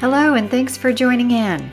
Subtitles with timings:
[0.00, 1.70] Hello, and thanks for joining in.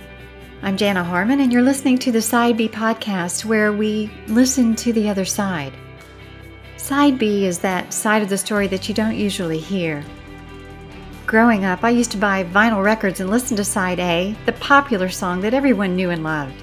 [0.62, 4.94] I'm Jana Harmon, and you're listening to the Side B podcast where we listen to
[4.94, 5.74] the other side.
[6.78, 10.04] Side B is that side of the story that you don't usually hear.
[11.26, 15.10] Growing up, I used to buy vinyl records and listen to Side A, the popular
[15.10, 16.62] song that everyone knew and loved.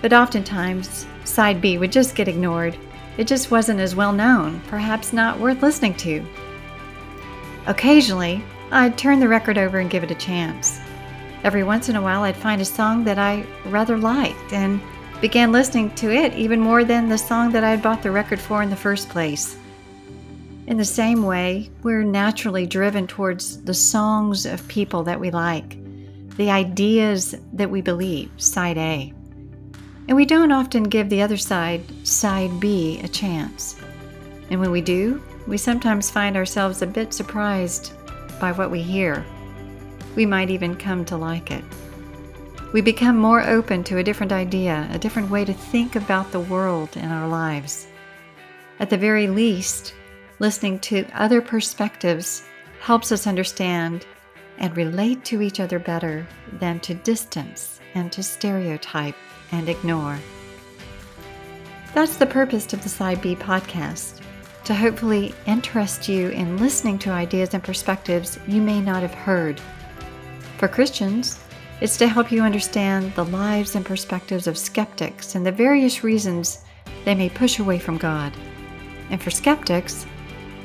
[0.00, 2.78] But oftentimes, Side B would just get ignored.
[3.16, 6.24] It just wasn't as well known, perhaps not worth listening to.
[7.68, 8.42] Occasionally,
[8.72, 10.80] I'd turn the record over and give it a chance.
[11.44, 14.80] Every once in a while, I'd find a song that I rather liked and
[15.20, 18.40] began listening to it even more than the song that I had bought the record
[18.40, 19.58] for in the first place.
[20.66, 25.76] In the same way, we're naturally driven towards the songs of people that we like,
[26.36, 29.12] the ideas that we believe, side A.
[30.08, 33.76] And we don't often give the other side, side B, a chance.
[34.50, 37.92] And when we do, we sometimes find ourselves a bit surprised
[38.38, 39.24] by what we hear.
[40.14, 41.64] We might even come to like it.
[42.74, 46.40] We become more open to a different idea, a different way to think about the
[46.40, 47.86] world and our lives.
[48.78, 49.94] At the very least,
[50.38, 52.44] listening to other perspectives
[52.80, 54.06] helps us understand
[54.58, 56.26] and relate to each other better
[56.60, 59.16] than to distance and to stereotype
[59.50, 60.18] and ignore.
[61.94, 64.17] That's the purpose of the Side B podcast
[64.68, 69.58] to hopefully interest you in listening to ideas and perspectives you may not have heard.
[70.58, 71.42] For Christians,
[71.80, 76.66] it's to help you understand the lives and perspectives of skeptics and the various reasons
[77.06, 78.30] they may push away from God.
[79.08, 80.04] And for skeptics,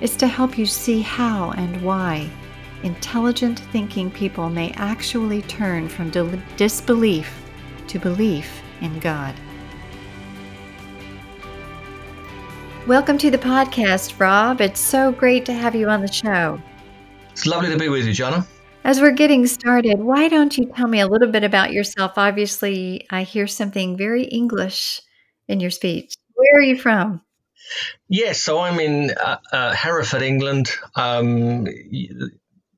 [0.02, 2.30] it's to help you see how and why
[2.84, 6.12] intelligent thinking people may actually turn from
[6.58, 7.42] disbelief
[7.88, 9.34] to belief in God.
[12.88, 14.60] Welcome to the podcast, Rob.
[14.60, 16.62] It's so great to have you on the show.
[17.32, 18.46] It's lovely to be with you, Jana.
[18.84, 22.18] As we're getting started, why don't you tell me a little bit about yourself?
[22.18, 25.02] Obviously, I hear something very English
[25.48, 26.14] in your speech.
[26.34, 27.22] Where are you from?
[28.10, 30.70] Yes, so I'm in uh, uh, Hereford, England.
[30.98, 32.32] Um, you,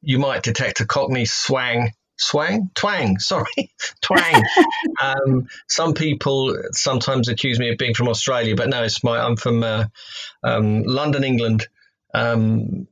[0.04, 3.72] you, might detect a Cockney swang swang twang sorry.
[4.02, 4.44] Twang.
[5.02, 9.36] Um, some people sometimes accuse me of being from australia but no it's my i'm
[9.36, 9.86] from uh,
[10.44, 11.68] um, london england.
[12.14, 12.88] Um,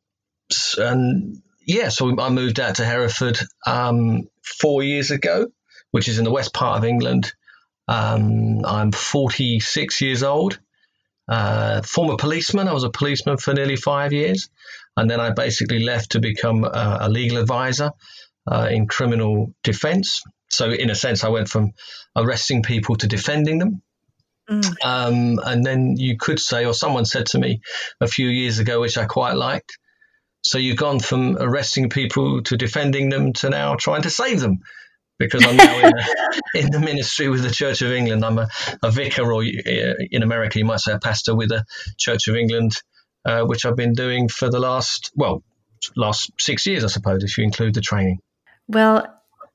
[0.78, 5.47] and yeah so i moved out to hereford um, four years ago
[5.91, 7.33] which is in the west part of england.
[7.88, 10.59] Um, i'm 46 years old.
[11.25, 12.67] Uh, former policeman.
[12.67, 14.50] I was a policeman for nearly five years.
[14.97, 17.91] And then i basically left to become a, a legal advisor
[18.49, 20.21] uh, in criminal defense.
[20.49, 21.71] So, in a sense, I went from
[22.15, 23.81] arresting people to defending them.
[24.49, 24.75] Mm.
[24.83, 27.61] Um, and then you could say, or someone said to me
[28.01, 29.77] a few years ago, which I quite liked.
[30.45, 34.59] So you've gone from arresting people to defending them to now trying to save them,
[35.17, 36.01] because I'm now in, a,
[36.59, 38.25] in the ministry with the Church of England.
[38.25, 38.49] I'm a,
[38.83, 41.63] a, vicar, or uh, in America you might say a pastor with the
[41.97, 42.73] Church of England,
[43.23, 45.43] uh, which I've been doing for the last well
[45.95, 48.19] last six years, I suppose, if you include the training.
[48.68, 49.07] Well,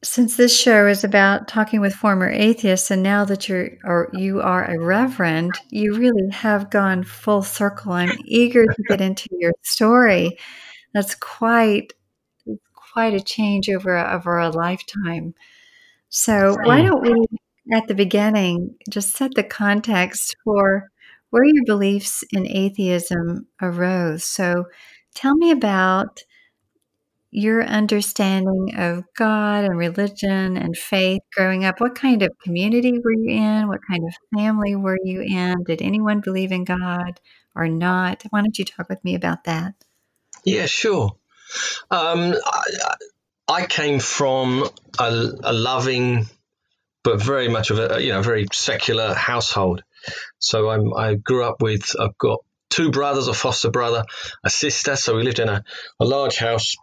[0.03, 4.41] since this show is about talking with former atheists, and now that you're or you
[4.41, 7.93] are a reverend, you really have gone full circle.
[7.93, 10.39] I'm eager to get into your story.
[10.95, 11.93] That's quite
[12.75, 15.35] quite a change over over a lifetime.
[16.11, 17.27] So why don't we,
[17.73, 20.91] at the beginning, just set the context for
[21.31, 24.25] where your beliefs in atheism arose?
[24.25, 24.67] So
[25.15, 26.23] tell me about
[27.39, 33.13] your understanding of God and religion and faith growing up, what kind of community were
[33.13, 33.69] you in?
[33.69, 35.63] What kind of family were you in?
[35.63, 37.21] Did anyone believe in God
[37.55, 38.25] or not?
[38.31, 39.75] Why don't you talk with me about that?
[40.45, 41.13] Yeah, sure.
[41.93, 42.63] Um, I,
[43.47, 46.27] I, came from a, a, loving,
[47.05, 49.85] but very much of a you know very secular household.
[50.41, 54.05] So I'm, I grew up with I've got two brothers, a foster brother,
[54.45, 54.97] a sister.
[54.97, 55.63] So we lived in a,
[56.01, 56.75] a large house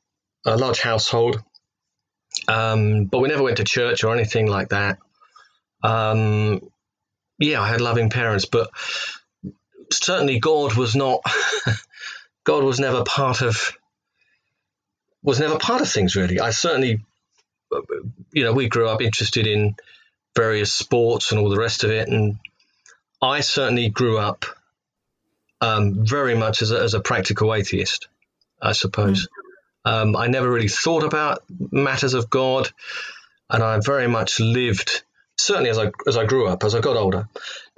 [0.46, 1.42] a large household,
[2.48, 5.00] um, but we never went to church or anything like that.
[5.84, 6.62] Um,
[7.40, 8.70] yeah, I had loving parents, but
[9.92, 11.22] certainly God was not.
[12.44, 13.74] God was never part of.
[15.24, 16.40] Was never part of things really.
[16.40, 17.00] I certainly,
[18.32, 19.76] you know, we grew up interested in
[20.36, 22.38] various sports and all the rest of it, and
[23.22, 24.46] I certainly grew up
[25.62, 28.08] um, very much as a, as a practical atheist,
[28.62, 29.24] I suppose.
[29.24, 29.45] Mm.
[29.86, 32.70] Um, I never really thought about matters of God,
[33.50, 35.04] and I very much lived.
[35.38, 37.28] Certainly, as I as I grew up, as I got older,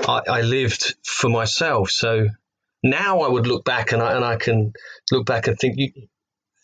[0.07, 1.91] I, I lived for myself.
[1.91, 2.27] So
[2.83, 4.73] now I would look back and I and I can
[5.11, 5.91] look back and think, you,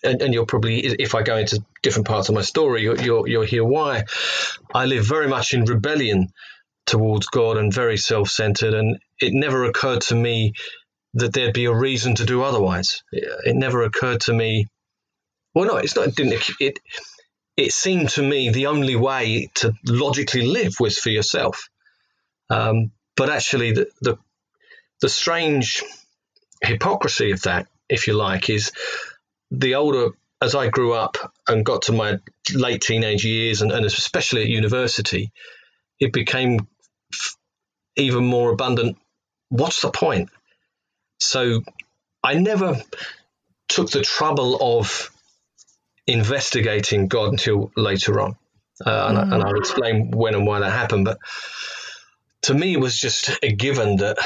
[0.03, 3.27] and, and, you'll probably, if I go into different parts of my story, you'll, you'll,
[3.27, 4.03] you'll hear why.
[4.73, 6.29] I live very much in rebellion
[6.85, 8.73] towards God and very self centered.
[8.73, 10.53] And it never occurred to me
[11.15, 13.03] that there'd be a reason to do otherwise.
[13.11, 14.67] It never occurred to me.
[15.53, 16.09] Well, no, it's not.
[16.09, 16.49] It didn't.
[16.59, 16.79] It
[17.57, 21.69] it seemed to me the only way to logically live was for yourself.
[22.49, 24.17] Um, but actually, the, the
[25.01, 25.83] the strange
[26.63, 28.71] hypocrisy of that, if you like, is
[29.51, 30.09] the older
[30.41, 31.17] as I grew up
[31.47, 32.19] and got to my
[32.53, 35.31] late teenage years, and, and especially at university,
[35.99, 36.67] it became
[37.13, 37.35] f-
[37.97, 38.97] even more abundant.
[39.49, 40.29] What's the point?
[41.19, 41.63] So
[42.23, 42.81] I never
[43.69, 45.11] took the trouble of
[46.07, 48.35] investigating God until later on.
[48.85, 49.33] Uh, and, mm.
[49.33, 51.05] and, I'll explain when and why that happened.
[51.05, 51.19] But
[52.43, 54.17] to me, it was just a given that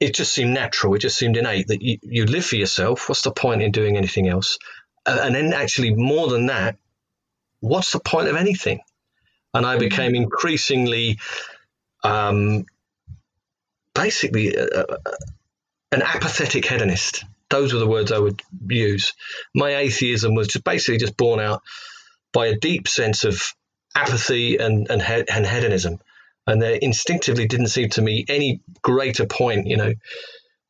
[0.00, 0.94] it just seemed natural.
[0.94, 3.08] It just seemed innate that you, you live for yourself.
[3.08, 4.58] What's the point in doing anything else?
[5.04, 6.76] Uh, and then, actually, more than that,
[7.60, 8.80] what's the point of anything?
[9.52, 9.80] And I mm.
[9.80, 11.18] became increasingly,
[12.02, 12.64] um,
[13.94, 14.84] basically, uh,
[15.92, 17.24] an apathetic hedonist.
[17.50, 19.12] Those were the words I would use.
[19.54, 21.62] My atheism was just basically just born out
[22.32, 23.54] by a deep sense of
[23.94, 26.00] apathy and, and, and hedonism.
[26.46, 29.94] And there instinctively didn't seem to me any greater point, you know,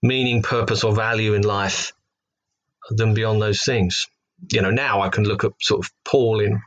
[0.02, 1.92] meaning, purpose, or value in life
[2.90, 4.06] than beyond those things.
[4.52, 6.60] You know, now I can look at sort of Paul in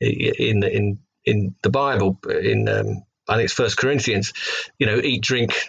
[0.00, 4.32] in in in the Bible in um, I think it's First Corinthians.
[4.78, 5.68] You know, eat, drink.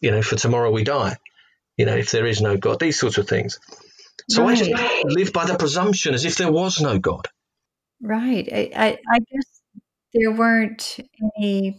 [0.00, 1.16] You know, for tomorrow we die
[1.78, 3.58] you know, if there is no God, these sorts of things.
[4.28, 4.60] So right.
[4.60, 7.28] I just live by the presumption as if there was no God.
[8.02, 8.48] Right.
[8.52, 9.62] I, I, I guess
[10.12, 10.98] there weren't
[11.38, 11.78] any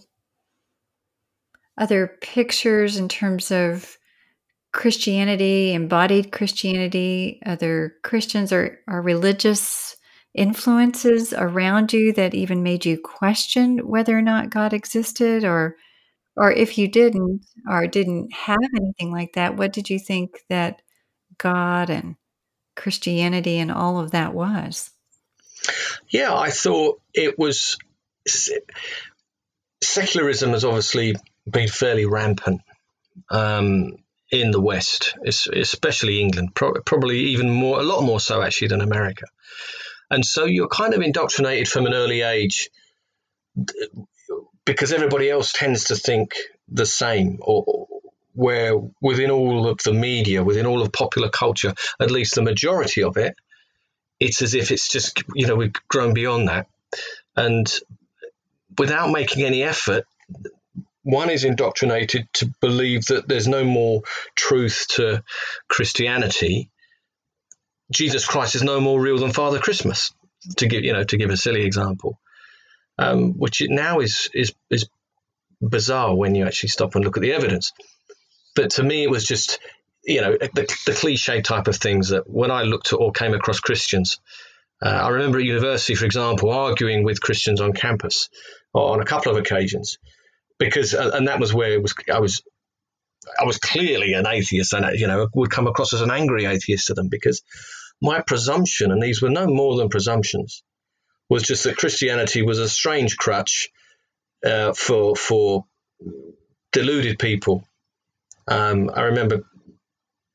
[1.78, 3.98] other pictures in terms of
[4.72, 9.96] Christianity, embodied Christianity, other Christians or, or religious
[10.34, 15.76] influences around you that even made you question whether or not God existed or
[16.40, 20.82] or if you didn't or didn't have anything like that, what did you think that
[21.38, 22.16] God and
[22.78, 24.90] Christianity and all of that was?
[26.10, 27.78] Yeah, I thought it was
[29.84, 31.16] secularism has obviously
[31.50, 32.62] been fairly rampant
[33.30, 33.98] um,
[34.32, 39.26] in the West, especially England, probably even more, a lot more so actually than America.
[40.10, 42.70] And so you're kind of indoctrinated from an early age
[44.72, 46.36] because everybody else tends to think
[46.68, 47.88] the same or
[48.34, 53.04] where within all of the media within all of popular culture at least the majority
[53.04, 53.36] of it
[54.20, 56.68] it's as if it's just you know we've grown beyond that.
[57.36, 57.72] And
[58.78, 60.06] without making any effort
[61.04, 64.02] one is indoctrinated to believe that there's no more
[64.36, 65.24] truth to
[65.68, 66.70] christianity.
[67.92, 70.12] Jesus christ is no more real than father christmas
[70.58, 72.20] to give you know to give a silly example
[73.00, 74.90] um, which now is is is
[75.62, 77.72] bizarre when you actually stop and look at the evidence.
[78.56, 79.60] But to me, it was just
[80.04, 83.34] you know the, the cliche type of things that when I looked at or came
[83.34, 84.20] across Christians,
[84.84, 88.30] uh, I remember at university, for example, arguing with Christians on campus
[88.74, 89.98] on a couple of occasions
[90.60, 92.44] because uh, and that was where it was I was
[93.40, 96.88] I was clearly an atheist and you know would come across as an angry atheist
[96.88, 97.42] to them because
[98.02, 100.64] my presumption and these were no more than presumptions
[101.30, 103.70] was just that Christianity was a strange crutch
[104.46, 105.66] uh, for for
[106.74, 107.66] deluded people.
[108.48, 109.44] Um, I remember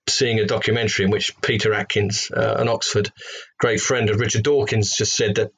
[0.09, 3.11] seeing a documentary in which Peter Atkins, uh, an Oxford
[3.59, 5.53] great friend of Richard Dawkins, just said that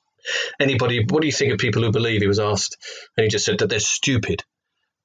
[0.60, 2.20] anybody, what do you think of people who believe?
[2.22, 2.76] He was asked,
[3.16, 4.44] and he just said that they're stupid.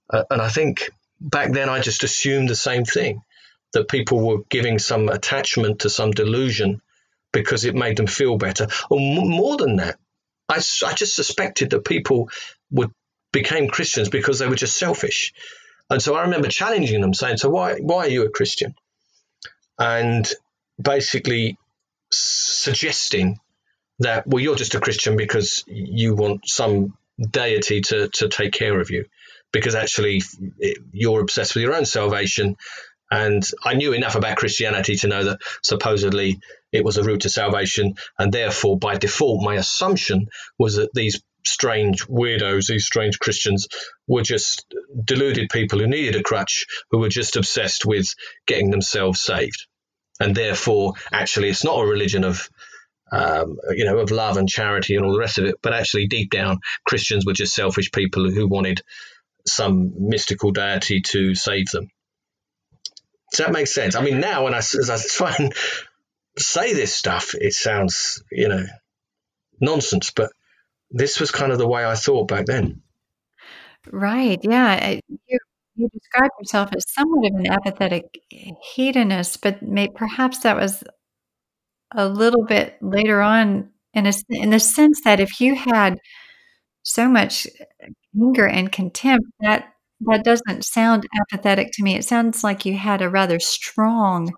[0.10, 3.22] Uh, and I think back then I just assumed the same thing
[3.74, 6.82] that people were giving some attachment to some delusion
[7.34, 8.68] because it made them feel better.
[8.90, 10.00] Or m- more than that,
[10.52, 12.30] I, I just suspected that people
[12.72, 12.92] would
[13.32, 15.34] became Christians because they were just selfish.
[15.90, 18.76] And so I remember challenging them, saying, "So why why are you a Christian?"
[19.80, 20.30] And
[20.82, 21.58] basically
[22.12, 23.40] suggesting
[24.00, 28.80] that well, you're just a Christian because you want some deity to to take care
[28.80, 29.06] of you,
[29.52, 30.22] because actually
[30.92, 32.58] you're obsessed with your own salvation.
[33.10, 36.40] And I knew enough about Christianity to know that supposedly
[36.72, 37.96] it was a route to salvation.
[38.18, 43.68] And therefore, by default, my assumption was that these strange weirdos, these strange Christians,
[44.08, 44.66] were just
[45.04, 48.08] deluded people who needed a crutch, who were just obsessed with
[48.46, 49.66] getting themselves saved.
[50.20, 52.48] And therefore, actually, it's not a religion of
[53.12, 55.56] um, you know, of love and charity and all the rest of it.
[55.62, 58.82] But actually, deep down, Christians were just selfish people who wanted
[59.46, 61.90] some mystical deity to save them.
[63.32, 63.96] Does that make sense?
[63.96, 65.54] I mean, now when I, as I try and
[66.38, 68.66] say this stuff, it sounds, you know,
[69.60, 70.32] nonsense, but
[70.90, 72.82] this was kind of the way I thought back then.
[73.92, 74.40] Right.
[74.44, 75.00] Yeah.
[75.08, 75.40] You,
[75.76, 78.06] you describe yourself as somewhat of an apathetic
[78.74, 80.84] hedonist, but may, perhaps that was
[81.94, 85.98] a little bit later on in a, in the sense that if you had
[86.84, 87.48] so much
[88.16, 89.74] anger and contempt, that
[90.08, 91.96] that doesn't sound apathetic to me.
[91.96, 94.34] It sounds like you had a rather strong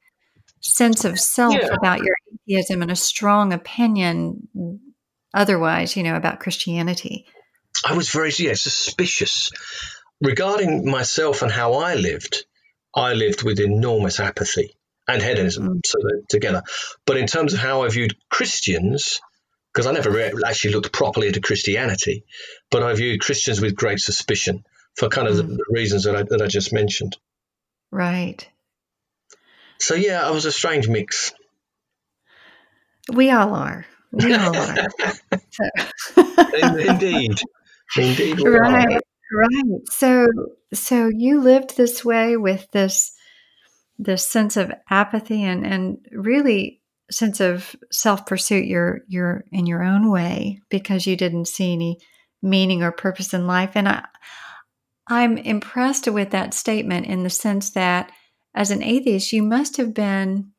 [0.63, 1.73] sense of self yeah.
[1.73, 4.47] about your atheism and a strong opinion
[5.33, 7.25] otherwise, you know, about Christianity.
[7.85, 9.51] I was very yeah, suspicious
[10.21, 12.45] regarding myself and how I lived.
[12.95, 14.77] I lived with enormous apathy
[15.07, 15.79] and hedonism, mm.
[15.85, 15.97] so
[16.29, 16.61] together.
[17.05, 19.19] But in terms of how I viewed Christians,
[19.73, 22.25] because I never re- actually looked properly into Christianity,
[22.69, 24.63] but I viewed Christians with great suspicion
[24.95, 25.37] for kind of mm.
[25.37, 27.17] the, the, reasons that I, that I just mentioned.
[27.91, 28.47] Right.
[29.83, 31.33] So yeah, I was a strange mix.
[33.11, 33.85] We all are.
[34.11, 34.75] We all are.
[36.79, 37.39] Indeed.
[37.97, 38.39] Indeed.
[38.41, 38.95] right.
[38.95, 39.01] Are.
[39.33, 39.81] Right.
[39.89, 40.27] So
[40.73, 43.13] so you lived this way with this
[43.99, 48.65] this sense of apathy and and really sense of self pursuit.
[48.65, 51.99] You're you're in your own way because you didn't see any
[52.41, 53.71] meaning or purpose in life.
[53.75, 54.05] And I
[55.07, 58.11] I'm impressed with that statement in the sense that
[58.53, 60.51] as an atheist, you must have been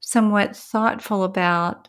[0.00, 1.88] somewhat thoughtful about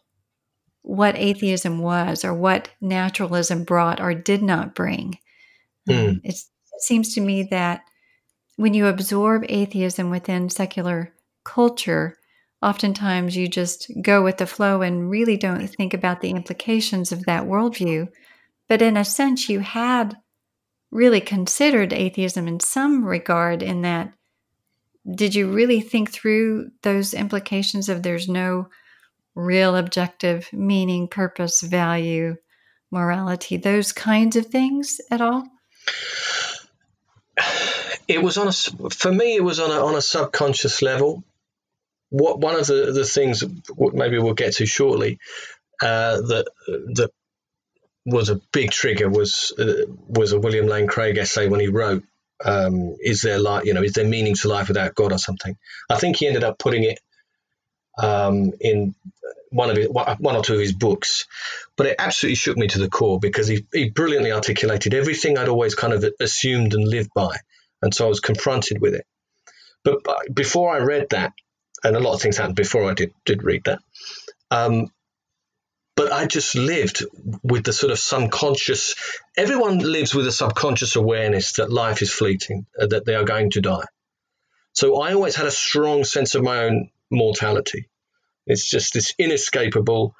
[0.81, 5.17] what atheism was or what naturalism brought or did not bring.
[5.87, 6.21] Mm.
[6.23, 6.35] it
[6.79, 7.81] seems to me that
[8.57, 12.17] when you absorb atheism within secular culture,
[12.61, 17.25] oftentimes you just go with the flow and really don't think about the implications of
[17.25, 18.07] that worldview.
[18.67, 20.17] But in a sense, you had
[20.91, 24.13] really considered atheism in some regard, in that
[25.15, 28.69] did you really think through those implications of there's no
[29.35, 32.35] real objective meaning, purpose, value,
[32.91, 35.47] morality, those kinds of things at all?
[38.07, 41.23] It was on a, for me, it was on a, on a subconscious level.
[42.09, 43.43] What one of the, the things
[43.77, 45.19] maybe we'll get to shortly
[45.81, 47.11] uh, that that
[48.03, 52.03] was a big trigger was uh, was a William Lane Craig essay when he wrote
[52.43, 55.57] um, is there life you know is there meaning to life without God or something?
[55.89, 56.99] I think he ended up putting it
[57.97, 58.95] um, in
[59.51, 61.25] one of his, one or two of his books
[61.75, 65.49] but it absolutely shook me to the core because he, he brilliantly articulated everything I'd
[65.49, 67.35] always kind of assumed and lived by
[67.81, 69.05] and so I was confronted with it.
[69.83, 70.03] But
[70.33, 71.33] before I read that
[71.83, 73.79] and a lot of things happened before I did did read that
[74.51, 74.87] um,
[75.99, 77.03] but I just lived
[77.43, 78.95] with the sort of subconscious.
[79.35, 83.49] Everyone lives with a subconscious awareness that life is fleeting, uh, that they are going
[83.49, 83.83] to die.
[84.71, 87.89] So I always had a strong sense of my own mortality.
[88.47, 90.15] It's just this inescapable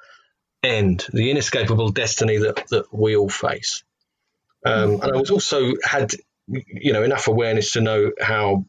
[0.62, 3.82] end, the inescapable destiny that, that we all face.
[4.66, 6.12] Um, and I was also had,
[6.46, 8.66] you know, enough awareness to know how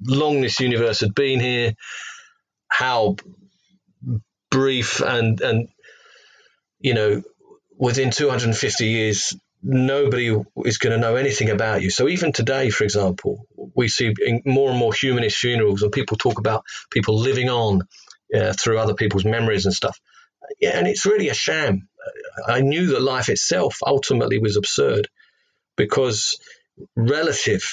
[0.00, 1.74] long this universe had been here,
[2.68, 3.16] how
[4.52, 5.68] brief and and
[6.84, 7.22] you know,
[7.78, 10.36] within 250 years, nobody
[10.66, 11.88] is going to know anything about you.
[11.88, 14.12] So even today, for example, we see
[14.44, 17.88] more and more humanist funerals, and people talk about people living on
[18.36, 19.98] uh, through other people's memories and stuff.
[20.60, 21.88] Yeah, and it's really a sham.
[22.46, 25.08] I knew that life itself ultimately was absurd
[25.76, 26.38] because
[26.94, 27.64] relative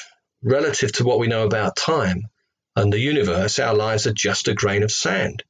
[0.41, 2.30] relative to what we know about time
[2.77, 5.44] and the universe, our lives are just a grain of sand.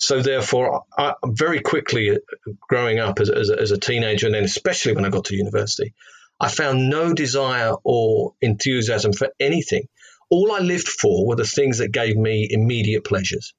[0.00, 2.18] So therefore, I, very quickly,
[2.58, 5.92] growing up as, as, as, a teenager, and then especially when I got to university,
[6.40, 9.88] I found no desire or enthusiasm for anything.
[10.30, 13.52] All I lived for were the things that gave me immediate pleasures.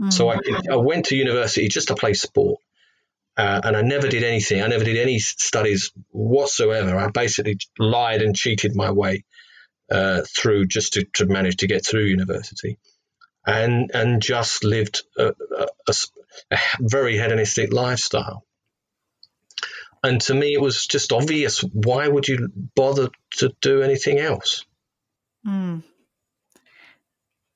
[0.00, 0.10] Mm-hmm.
[0.10, 0.38] So I,
[0.70, 2.58] I, went to university just to play sport.
[3.36, 4.62] Uh, and I never did anything.
[4.62, 6.96] I never did any studies whatsoever.
[6.96, 9.24] I basically lied and cheated my way
[9.90, 12.78] uh, through just to, to manage to get through university
[13.46, 15.34] and and just lived a,
[15.88, 15.94] a,
[16.50, 18.44] a very hedonistic lifestyle.
[20.04, 21.60] And to me, it was just obvious.
[21.60, 23.08] Why would you bother
[23.38, 24.64] to do anything else?
[25.46, 25.84] Mm.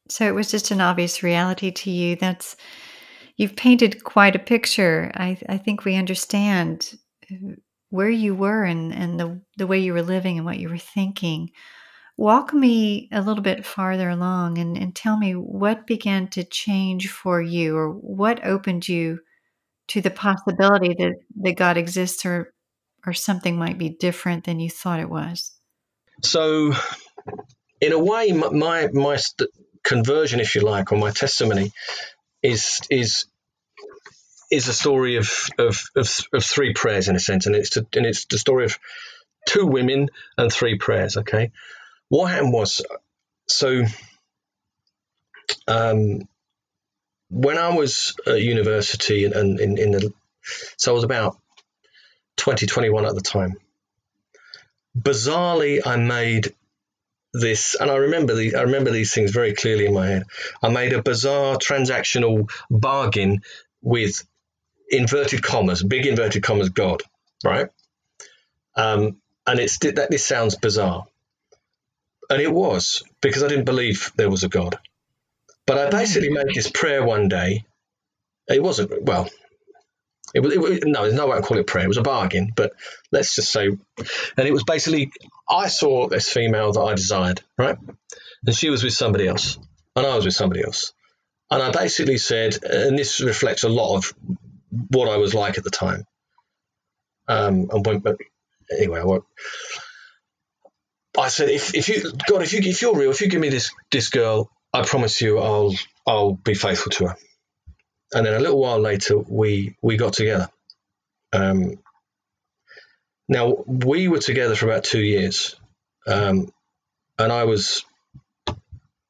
[0.08, 2.14] So it was just an obvious reality to you.
[2.14, 2.56] That's
[3.36, 5.10] you've painted quite a picture.
[5.14, 6.94] I, I think we understand
[7.90, 10.78] where you were and, and the, the way you were living and what you were
[10.78, 11.50] thinking.
[12.16, 17.10] Walk me a little bit farther along and, and tell me what began to change
[17.10, 19.20] for you or what opened you
[19.88, 22.52] to the possibility that, that God exists or,
[23.06, 25.52] or something might be different than you thought it was.
[26.22, 26.72] So,
[27.80, 29.50] in a way, my, my st-
[29.84, 31.72] conversion, if you like, or my testimony,
[32.42, 33.26] is is
[34.50, 37.86] is a story of, of, of, of, three prayers in a sense, and it's to,
[37.94, 38.78] and it's the story of
[39.46, 40.08] two women
[40.38, 41.16] and three prayers.
[41.16, 41.50] Okay,
[42.08, 42.82] what happened was
[43.48, 43.84] so
[45.68, 46.28] um,
[47.30, 50.12] when I was at university and, and in, in the
[50.76, 51.36] so I was about
[52.36, 53.54] 2021 at the time.
[54.98, 56.54] Bizarrely, I made
[57.32, 60.24] this, and I remember the, I remember these things very clearly in my head.
[60.62, 63.42] I made a bizarre transactional bargain
[63.82, 64.26] with
[64.88, 67.02] inverted commas, big inverted commas, God,
[67.44, 67.68] right?
[68.74, 71.06] Um, and it's that this sounds bizarre,
[72.30, 74.78] and it was because I didn't believe there was a God.
[75.66, 77.64] But I basically made this prayer one day.
[78.48, 79.28] It wasn't well.
[80.34, 81.84] It was, it was no, there's no way I call it prayer.
[81.84, 82.72] It was a bargain, but
[83.12, 85.10] let's just say, and it was basically
[85.48, 87.78] I saw this female that I desired, right,
[88.46, 89.58] and she was with somebody else,
[89.94, 90.92] and I was with somebody else,
[91.50, 94.14] and I basically said, and this reflects a lot of
[94.90, 96.04] what I was like at the time.
[97.28, 98.02] Um, and when,
[98.70, 99.18] anyway, I,
[101.18, 103.48] I said, if, if you God, if you if you're real, if you give me
[103.48, 105.74] this this girl, I promise you, I'll
[106.06, 107.16] I'll be faithful to her.
[108.12, 110.48] And then a little while later, we we got together.
[111.32, 111.78] Um,
[113.28, 115.56] now we were together for about two years,
[116.06, 116.52] um,
[117.18, 117.84] and I was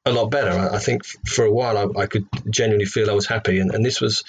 [0.05, 0.51] a lot better.
[0.73, 3.85] I, think for a while I, I, could genuinely feel I was happy, and, and
[3.85, 4.23] this was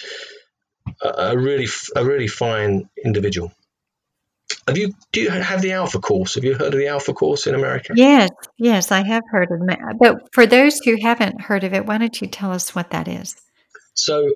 [1.00, 3.52] a really a really fine individual.
[4.66, 6.34] Have you do you have the Alpha course?
[6.34, 7.92] Have you heard of the Alpha course in America?
[7.94, 9.78] Yes, yes, I have heard of it.
[9.98, 13.08] But for those who haven't heard of it, why don't you tell us what that
[13.08, 13.36] is?
[13.94, 14.30] So,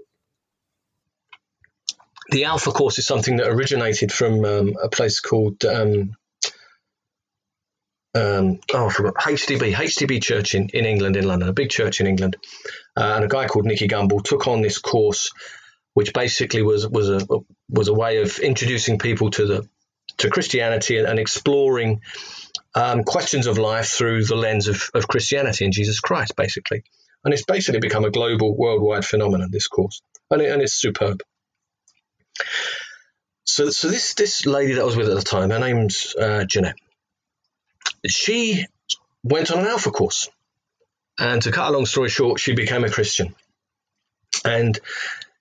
[2.31, 6.13] the Alpha course is something that originated from um, a place called um,
[8.15, 12.01] um, oh, I forgot HTB HTB Church in, in England, in London, a big church
[12.01, 12.37] in England,
[12.97, 15.31] uh, and a guy called Nicky Gumbel took on this course
[15.95, 17.27] which basically was was a
[17.69, 19.69] was a way of introducing people to the
[20.23, 22.01] to Christianity and, exploring
[22.75, 26.83] um, questions of life through the lens of, of Christianity and Jesus Christ, basically.
[27.25, 29.51] And it's basically become a global, worldwide phenomenon.
[29.53, 31.23] This course, and, it, and it's superb.
[33.45, 36.45] So, so this this lady that I was with at the time, her name's uh,
[36.45, 36.77] Jeanette.
[38.07, 38.67] She
[39.23, 40.29] went on an Alpha course,
[41.19, 43.35] and to cut a long story short, she became a Christian.
[44.45, 44.79] And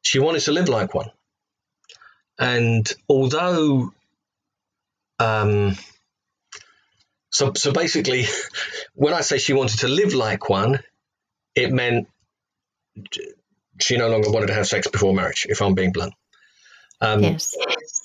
[0.04, 1.10] she wanted to live like one.
[2.38, 3.94] And although,
[5.22, 5.78] um,
[7.30, 8.26] so so basically,
[8.94, 10.80] when I say she wanted to live like one,
[11.56, 12.08] it meant
[13.80, 15.46] she no longer wanted to have sex before marriage.
[15.50, 16.14] If I'm being blunt,
[17.02, 17.56] um, yes.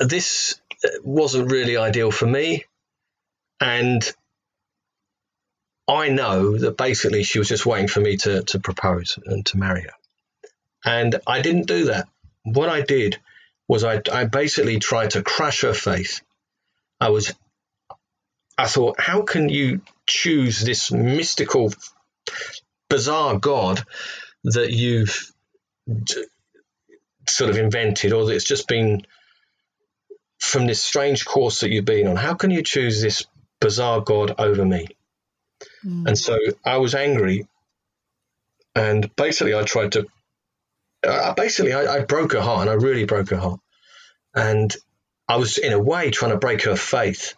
[0.00, 0.60] This
[1.02, 2.64] wasn't really ideal for me,
[3.60, 4.02] and
[5.88, 9.58] I know that basically she was just waiting for me to to propose and to
[9.58, 9.94] marry her.
[10.84, 12.08] And I didn't do that.
[12.44, 13.18] What I did
[13.68, 16.20] was I, I basically tried to crush her faith.
[17.00, 17.34] I was,
[18.56, 21.72] I thought, how can you choose this mystical,
[22.88, 23.82] bizarre God
[24.44, 25.32] that you've
[27.28, 29.06] sort of invented or that it's just been
[30.38, 32.16] from this strange course that you've been on?
[32.16, 33.26] How can you choose this
[33.60, 34.86] bizarre God over me?
[35.84, 36.08] Mm.
[36.08, 37.46] And so I was angry.
[38.74, 40.06] And basically, I tried to
[41.06, 43.60] uh, basically, I, I broke her heart, and I really broke her heart.
[44.34, 44.74] And
[45.28, 47.34] I was, in a way, trying to break her faith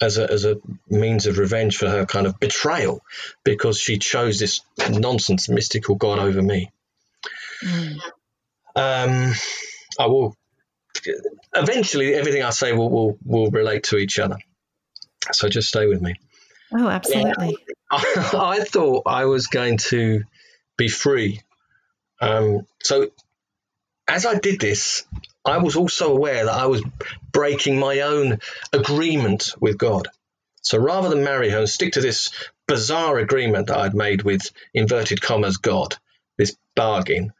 [0.00, 3.02] as a, as a means of revenge for her kind of betrayal
[3.44, 6.70] because she chose this nonsense mystical god over me.
[7.62, 7.98] Mm.
[8.74, 9.32] Um,
[9.98, 10.34] I will
[11.54, 14.38] eventually everything I say will, will, will relate to each other.
[15.32, 16.14] So just stay with me.
[16.72, 17.58] Oh, absolutely.
[17.90, 18.30] I,
[18.60, 20.22] I thought I was going to
[20.78, 21.42] be free
[22.20, 23.10] um, so
[24.10, 25.04] as I did this,
[25.44, 26.82] I was also aware that I was
[27.32, 28.40] breaking my own
[28.72, 30.08] agreement with God.
[30.62, 32.30] So rather than marry her and stick to this
[32.66, 35.96] bizarre agreement that I'd made with inverted commas God,
[36.36, 37.32] this bargain,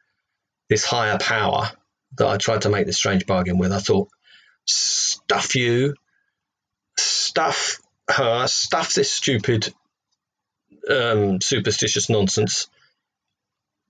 [0.69, 1.71] this higher power
[2.17, 4.09] that I tried to make this strange bargain with, I thought,
[4.65, 5.95] stuff you,
[6.97, 9.75] stuff her, stuff this stupid
[10.89, 12.69] um, superstitious nonsense.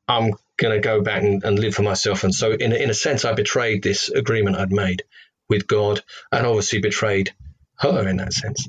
[0.08, 2.22] I'm going to go back and, and, live for myself.
[2.22, 5.02] And so, in, in a sense, I betrayed this agreement I'd made
[5.48, 7.32] with God and obviously betrayed
[7.78, 8.68] her in that sense.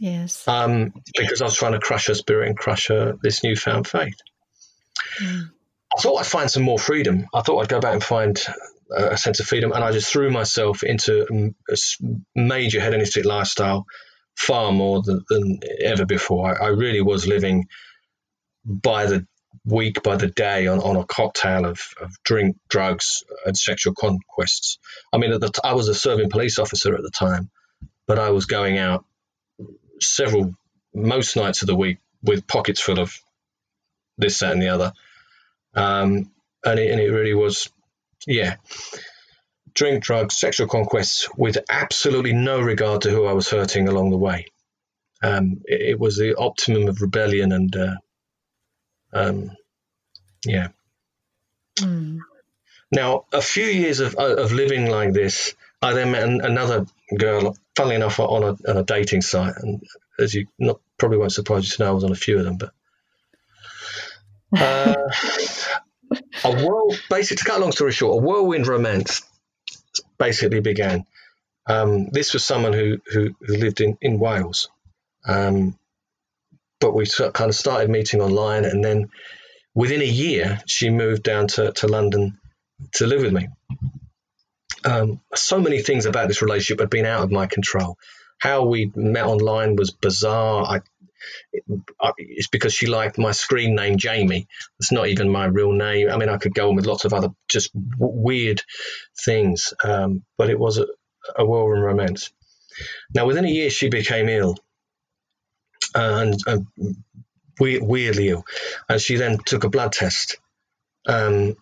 [0.00, 0.46] Yes.
[0.48, 4.16] Um, because I was trying to crush her spirit and crush her this newfound faith.
[5.22, 5.50] Mm.
[5.96, 7.26] I thought I'd find some more freedom.
[7.32, 8.42] I thought I'd go back and find
[8.94, 9.72] a sense of freedom.
[9.72, 11.76] And I just threw myself into a
[12.34, 13.86] major hedonistic lifestyle
[14.36, 16.62] far more than, than ever before.
[16.62, 17.66] I, I really was living
[18.64, 19.26] by the
[19.66, 24.78] week by the day on, on a cocktail of, of drink, drugs, and sexual conquests.
[25.12, 27.50] I mean, the, I was a serving police officer at the time,
[28.06, 29.04] but I was going out
[30.00, 30.54] several,
[30.94, 33.18] most nights of the week with pockets full of
[34.16, 34.92] this, that, and the other.
[35.74, 36.30] Um,
[36.64, 37.68] and, it, and it really was,
[38.26, 38.56] yeah,
[39.74, 44.16] drink, drugs, sexual conquests with absolutely no regard to who I was hurting along the
[44.16, 44.46] way.
[45.22, 47.96] Um, it, it, was the optimum of rebellion and, uh,
[49.12, 49.50] um,
[50.44, 50.68] yeah.
[51.78, 52.18] Mm.
[52.92, 57.96] Now, a few years of, of living like this, I then met another girl, funnily
[57.96, 59.54] enough, on a, on a dating site.
[59.56, 59.82] And
[60.18, 62.44] as you not, probably won't surprise you to know, I was on a few of
[62.44, 62.58] them.
[62.58, 62.70] But
[64.56, 64.94] uh,
[66.44, 69.22] a whirl, basically, to cut a long story short, a whirlwind romance
[70.18, 71.04] basically began.
[71.68, 74.68] Um, this was someone who, who, who lived in, in Wales.
[75.26, 75.76] Um,
[76.80, 78.64] but we kind of started meeting online.
[78.64, 79.08] And then
[79.74, 82.38] within a year, she moved down to, to London
[82.94, 83.48] to live with me.
[84.84, 87.96] Um, so many things about this relationship had been out of my control.
[88.38, 90.64] How we met online was bizarre.
[90.64, 90.80] I,
[92.18, 94.46] it's because she liked my screen name Jamie.
[94.78, 96.10] It's not even my real name.
[96.10, 98.62] I mean, I could go on with lots of other just w- weird
[99.24, 100.86] things, um, but it was a,
[101.36, 102.30] a whirlwind romance.
[103.14, 104.56] Now, within a year, she became ill,
[105.96, 106.66] and, and
[107.58, 108.44] weirdly ill,
[108.88, 110.36] and she then took a blood test,
[111.06, 111.56] um,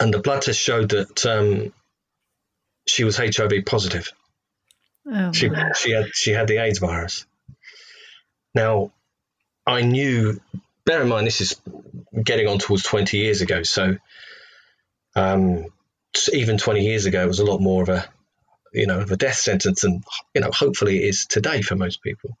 [0.00, 1.72] and the blood test showed that um,
[2.86, 4.10] she was HIV positive.
[5.06, 7.26] Oh, she she had she had the AIDS virus.
[8.54, 8.92] Now,
[9.66, 10.40] I knew.
[10.84, 11.60] Bear in mind, this is
[12.24, 13.62] getting on towards twenty years ago.
[13.62, 13.96] So,
[15.14, 15.66] um,
[16.32, 18.04] even twenty years ago, it was a lot more of a,
[18.72, 20.02] you know, of a death sentence, and
[20.34, 22.36] you know, hopefully, it is today for most people.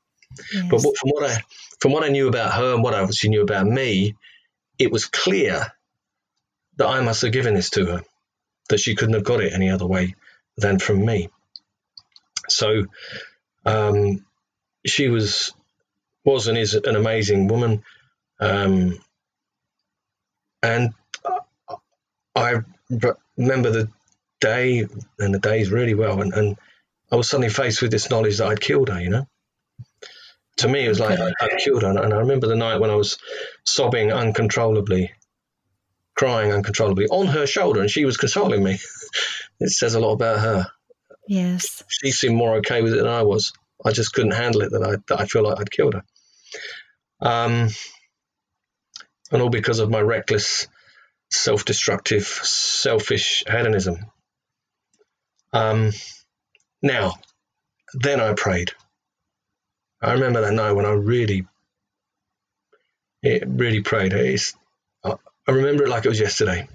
[0.52, 0.66] Yes.
[0.70, 1.40] But from what I
[1.80, 4.14] from what I knew about her and what I obviously knew about me,
[4.78, 5.66] it was clear
[6.76, 8.02] that I must have given this to her,
[8.68, 10.14] that she couldn't have got it any other way
[10.56, 11.28] than from me.
[12.48, 12.86] So
[13.64, 14.24] um,
[14.86, 15.52] she was
[16.24, 17.82] was and is an amazing woman,
[18.40, 18.98] um,
[20.62, 20.90] and
[22.34, 22.56] I
[23.36, 23.88] remember the
[24.40, 24.86] day
[25.18, 26.56] and the days really well, and, and
[27.12, 29.00] I was suddenly faced with this knowledge that I'd killed her.
[29.00, 29.28] You know,
[30.60, 32.90] to me, it was like I, would killed her, and I remember the night when
[32.90, 33.18] I was
[33.64, 35.12] sobbing uncontrollably,
[36.14, 38.78] crying uncontrollably on her shoulder, and she was consoling me.
[39.60, 40.66] it says a lot about her.
[41.26, 41.82] Yes.
[41.88, 43.52] She seemed more okay with it than I was.
[43.84, 46.04] I just couldn't handle it that I, that I feel like I'd killed her.
[47.20, 47.68] Um,
[49.30, 50.66] and all because of my reckless,
[51.30, 53.98] self destructive, selfish hedonism.
[55.52, 55.92] Um,
[56.82, 57.14] now,
[57.94, 58.72] then I prayed.
[60.02, 61.46] I remember that night when I really,
[63.22, 64.12] it really prayed.
[64.12, 64.54] It's,
[65.04, 66.68] I remember it like it was yesterday.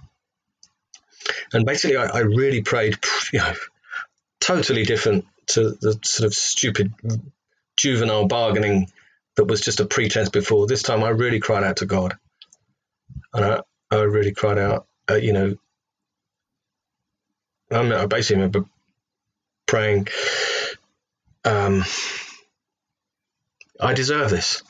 [1.54, 2.98] And basically, I, I really prayed,
[3.32, 3.54] you know,
[4.40, 6.94] totally different to the sort of stupid
[7.78, 8.92] juvenile bargaining
[9.36, 10.68] that was just a pretense before.
[10.68, 12.18] This time I really cried out to God.
[13.34, 13.62] And I,
[13.92, 15.56] I really cried out, uh, you know,
[17.72, 18.66] I basically remember
[19.66, 20.08] praying,
[21.44, 21.84] um,
[23.80, 24.64] I deserve this.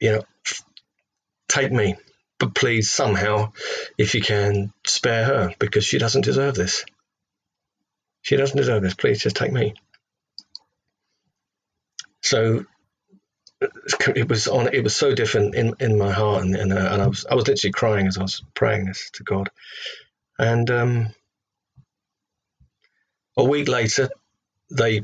[0.00, 0.22] You know,
[1.48, 1.96] take me,
[2.38, 3.52] but please somehow,
[3.98, 6.84] if you can, spare her because she doesn't deserve this.
[8.22, 8.94] She doesn't deserve this.
[8.94, 9.74] Please just take me.
[12.22, 12.64] So
[14.14, 14.72] it was on.
[14.72, 17.34] It was so different in, in my heart, and and, uh, and I was I
[17.34, 19.50] was literally crying as I was praying this to God.
[20.38, 21.14] And um,
[23.36, 24.10] a week later,
[24.70, 25.02] they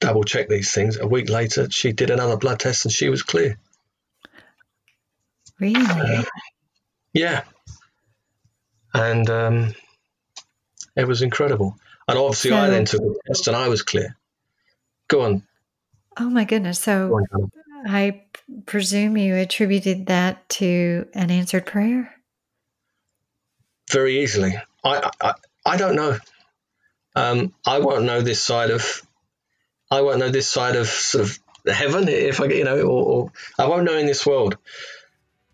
[0.00, 0.98] double check these things.
[0.98, 3.58] A week later, she did another blood test, and she was clear.
[5.58, 5.84] Really?
[5.86, 6.22] Uh,
[7.12, 7.44] yeah.
[8.92, 9.74] And um,
[10.96, 11.76] it was incredible.
[12.08, 14.16] And obviously, so, I then took a test and I was clear.
[15.08, 15.42] Go on.
[16.18, 16.78] Oh my goodness.
[16.78, 17.50] So on,
[17.86, 18.24] I
[18.64, 22.14] presume you attributed that to an answered prayer?
[23.90, 24.54] Very easily.
[24.84, 26.18] I, I, I don't know.
[27.14, 29.02] Um, I won't know this side of,
[29.90, 33.04] I won't know this side of sort of heaven if I, get, you know, or,
[33.04, 34.56] or I won't know in this world.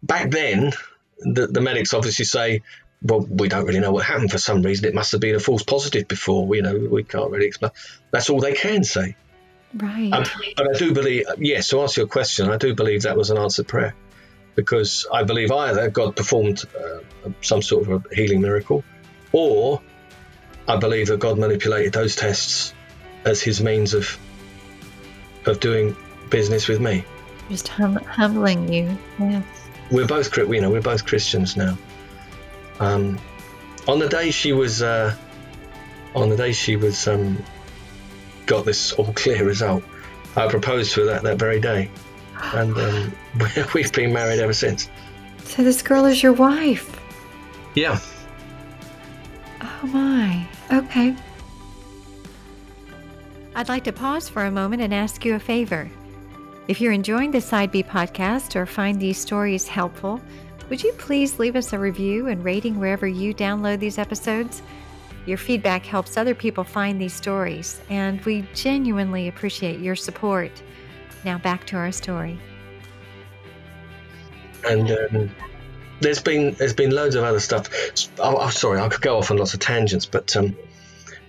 [0.03, 0.73] Back then,
[1.18, 2.62] the, the medics obviously say,
[3.03, 4.87] well, we don't really know what happened for some reason.
[4.87, 6.55] It must have been a false positive before.
[6.55, 7.73] You know, we can't really explain.
[8.11, 9.16] That's all they can say.
[9.75, 10.12] Right.
[10.12, 10.25] Um,
[10.57, 13.38] but I do believe, yes, to answer your question, I do believe that was an
[13.38, 13.95] answered prayer
[14.55, 18.85] because I believe either God performed uh, some sort of a healing miracle
[19.33, 19.81] or
[20.68, 22.75] I believe that God manipulated those tests
[23.25, 24.19] as his means of
[25.47, 25.97] of doing
[26.31, 27.05] business with me.
[27.49, 28.97] Just hum- humbling you.
[29.19, 29.45] Yes.
[29.91, 31.77] we're both you know we're both Christians now.
[32.81, 33.19] Um,
[33.87, 35.15] on the day she was uh,
[36.15, 37.43] on the day she was um,
[38.47, 39.83] got this all clear result,
[40.37, 41.91] I proposed to her that that very day,
[42.55, 43.13] and um,
[43.75, 44.89] we've been married ever since.
[45.45, 46.99] So this girl is your wife.
[47.75, 47.99] Yeah.
[49.61, 50.47] Oh my.
[50.73, 51.15] Okay.
[53.55, 55.91] I'd like to pause for a moment and ask you a favor.
[56.69, 60.23] If you're enjoying the Side B podcast or find these stories helpful,
[60.71, 64.62] would you please leave us a review and rating wherever you download these episodes?
[65.27, 70.51] Your feedback helps other people find these stories, and we genuinely appreciate your support.
[71.23, 72.41] Now back to our story.
[74.67, 75.31] And um,
[76.01, 77.69] there's been there's been loads of other stuff.
[78.19, 80.57] Oh, oh, sorry, I could go off on lots of tangents, but um,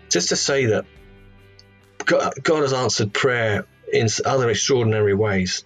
[0.09, 0.85] just to say that
[2.05, 5.63] God, has answered prayer in other extraordinary ways.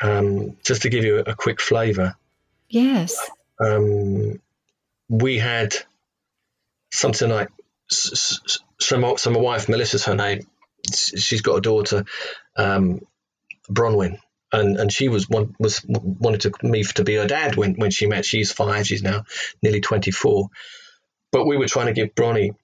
[0.00, 2.16] Um, just to give you a, quick flavour.
[2.68, 3.30] Yes.
[3.58, 4.42] Um,
[5.08, 5.74] we had
[6.92, 7.48] something like
[7.88, 10.46] so my, wife Melissa's her name.
[10.92, 12.04] She's got a daughter,
[12.56, 13.00] um,
[13.70, 14.18] Bronwyn,
[14.52, 17.90] and and she was one was wanted to, me to be her dad when when
[17.90, 18.26] she met.
[18.26, 18.86] She's five.
[18.86, 19.24] She's now
[19.62, 20.48] nearly twenty four.
[21.32, 22.54] But we were trying to give Bronnie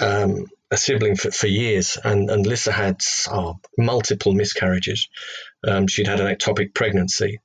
[0.00, 3.00] um, a sibling for, for years, and, and Lissa had
[3.30, 5.08] oh, multiple miscarriages.
[5.66, 7.40] Um, she'd had an ectopic pregnancy.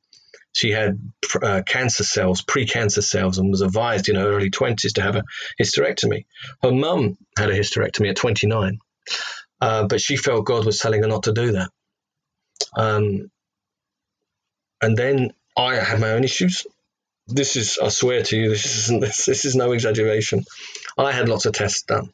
[0.53, 0.99] She had
[1.41, 5.23] uh, cancer cells, pre-cancer cells, and was advised in her early 20s to have a
[5.61, 6.25] hysterectomy.
[6.61, 8.79] Her mum had a hysterectomy at 29,
[9.61, 11.69] uh, but she felt God was telling her not to do that.
[12.75, 13.29] Um,
[14.81, 16.65] and then I had my own issues.
[17.27, 20.45] This is, I swear to you, this isn't this, this is no exaggeration.
[20.97, 22.11] I had lots of tests done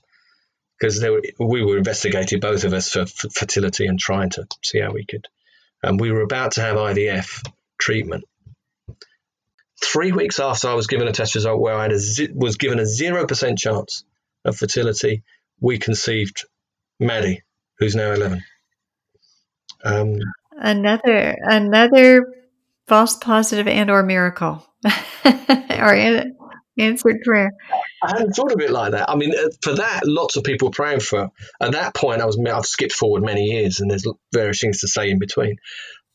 [0.80, 1.02] because
[1.40, 5.06] we were investigating both of us for f- fertility and trying to see how we
[5.06, 5.28] could.
[5.82, 8.26] And we were about to have IVF treatment.
[9.84, 12.86] Three weeks after I was given a test result where I z- was given a
[12.86, 14.04] zero percent chance
[14.44, 15.24] of fertility,
[15.60, 16.46] we conceived
[17.00, 17.44] Maddie,
[17.78, 18.44] who's now eleven.
[19.84, 20.18] Um,
[20.52, 22.26] another another
[22.88, 24.66] false positive and or miracle
[25.26, 26.26] or
[26.78, 27.52] answered prayer.
[28.06, 29.10] I hadn't thought of it like that.
[29.10, 31.32] I mean, uh, for that, lots of people praying for.
[31.62, 34.88] At that point, I was I've skipped forward many years, and there's various things to
[34.88, 35.58] say in between.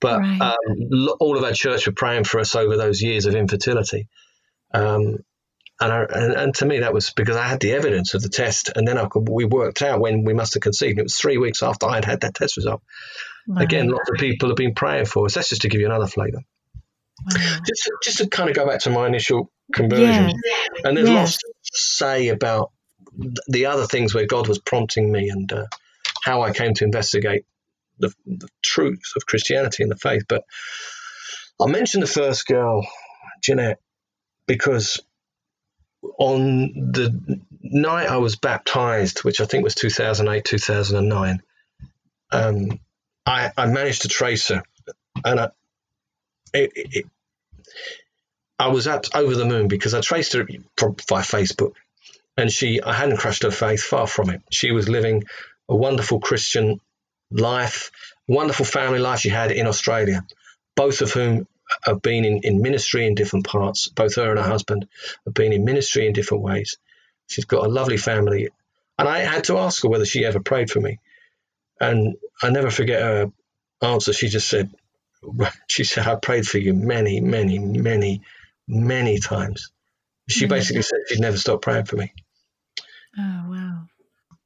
[0.00, 0.40] But right.
[0.40, 4.08] um, all of our church were praying for us over those years of infertility.
[4.72, 5.18] Um,
[5.82, 8.28] and, I, and, and, to me, that was because I had the evidence of the
[8.28, 10.98] test, and then I could, we worked out when we must have conceived.
[10.98, 12.82] It was three weeks after I had had that test result.
[13.56, 15.34] Again, lots of people have been praying for us.
[15.34, 16.38] That's just to give you another flavour.
[16.38, 17.58] Wow.
[17.66, 20.32] Just, just to kind of go back to my initial conversion.
[20.84, 22.72] And there's lots to say about
[23.48, 25.66] the other things where God was prompting me and uh,
[26.22, 27.44] how I came to investigate
[27.98, 30.24] the, the truth of Christianity and the faith.
[30.28, 30.44] But
[31.60, 32.86] I mentioned the first girl,
[33.42, 33.80] Jeanette,
[34.46, 35.00] because
[36.18, 41.42] on the night I was baptized, which I think was 2008, 2009,
[42.32, 42.80] um,
[43.26, 44.62] I, I, managed to trace her.
[45.24, 45.48] And I,
[46.54, 47.06] it, it,
[48.60, 51.72] I was at over the moon because I traced her by Facebook,
[52.36, 54.42] and she I hadn't crushed her faith, far from it.
[54.50, 55.24] She was living
[55.66, 56.78] a wonderful Christian
[57.30, 57.90] life,
[58.28, 60.26] wonderful family life she had in Australia,
[60.76, 61.46] both of whom
[61.84, 63.88] have been in, in ministry in different parts.
[63.88, 64.86] Both her and her husband
[65.24, 66.76] have been in ministry in different ways.
[67.28, 68.50] She's got a lovely family,
[68.98, 70.98] and I had to ask her whether she ever prayed for me,
[71.80, 73.32] and I never forget her
[73.80, 74.12] answer.
[74.12, 74.70] She just said,
[75.66, 78.20] "She said I prayed for you many, many, many."
[78.70, 79.72] Many times.
[80.28, 80.54] She mm-hmm.
[80.54, 82.12] basically said she'd never stop praying for me.
[83.18, 83.82] Oh wow!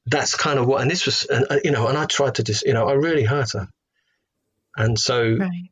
[0.06, 2.64] That's kind of what, and this was, uh, you know, and I tried to just,
[2.64, 3.68] you know, I really hurt her,
[4.76, 5.70] and so right.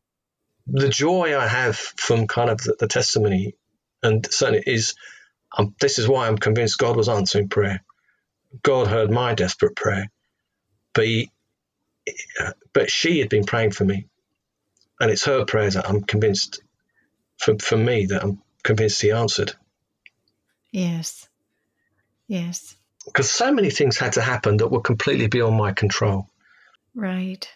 [0.66, 3.54] the joy I have from kind of the, the testimony,
[4.02, 4.94] and certainly is,
[5.56, 7.82] um, this is why I'm convinced God was answering prayer.
[8.62, 10.10] God heard my desperate prayer,
[10.92, 11.30] but he,
[12.74, 14.06] but she had been praying for me,
[15.00, 16.60] and it's her prayers that I'm convinced
[17.42, 19.52] for, for me that I'm convinced he answered.
[20.70, 21.28] Yes.
[22.28, 22.76] Yes.
[23.04, 26.28] Because so many things had to happen that were completely beyond my control.
[26.94, 27.46] Right.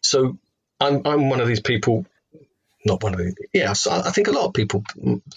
[0.00, 0.38] So
[0.80, 2.06] I'm, I'm one of these people,
[2.86, 4.84] not one of these, yeah, so I think a lot of people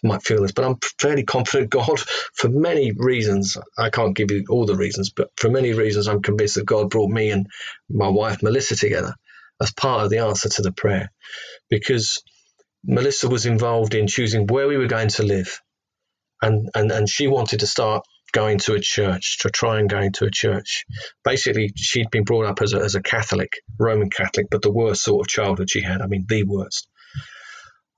[0.03, 1.99] might feel this, but I'm fairly confident God,
[2.35, 6.21] for many reasons, I can't give you all the reasons, but for many reasons, I'm
[6.21, 7.47] convinced that God brought me and
[7.89, 9.15] my wife Melissa together
[9.59, 11.11] as part of the answer to the prayer.
[11.69, 12.21] Because
[12.83, 15.59] Melissa was involved in choosing where we were going to live.
[16.41, 20.13] And, and, and she wanted to start going to a church, to try and going
[20.13, 20.85] to a church.
[21.23, 25.03] Basically, she'd been brought up as a, as a Catholic, Roman Catholic, but the worst
[25.03, 26.01] sort of childhood she had.
[26.01, 26.87] I mean, the worst.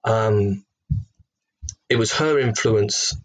[0.03, 0.65] Um,
[1.89, 3.15] it was her influence.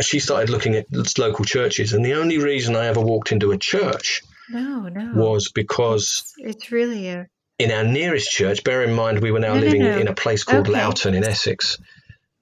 [0.00, 0.86] She started looking at
[1.18, 5.12] local churches, and the only reason I ever walked into a church no, no.
[5.14, 8.64] was because it's, it's really a in our nearest church.
[8.64, 9.98] Bear in mind, we were now No, no, living no.
[9.98, 10.72] in a place called Okay.
[10.78, 11.78] Loughton in Essex.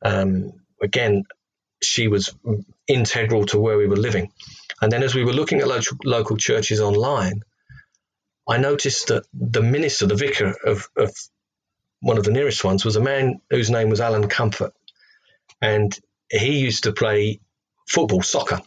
[0.03, 1.25] Um, again,
[1.83, 2.35] she was
[2.89, 4.33] integral to where we were living.
[4.83, 7.43] And then, as we were looking at local, local churches online,
[8.49, 11.11] I noticed that the minister, the vicar of, of
[12.01, 14.75] one of the nearest ones, was a man whose name was Alan Comfort.
[15.63, 15.99] And
[16.31, 17.41] he used to play
[17.89, 18.61] football, soccer.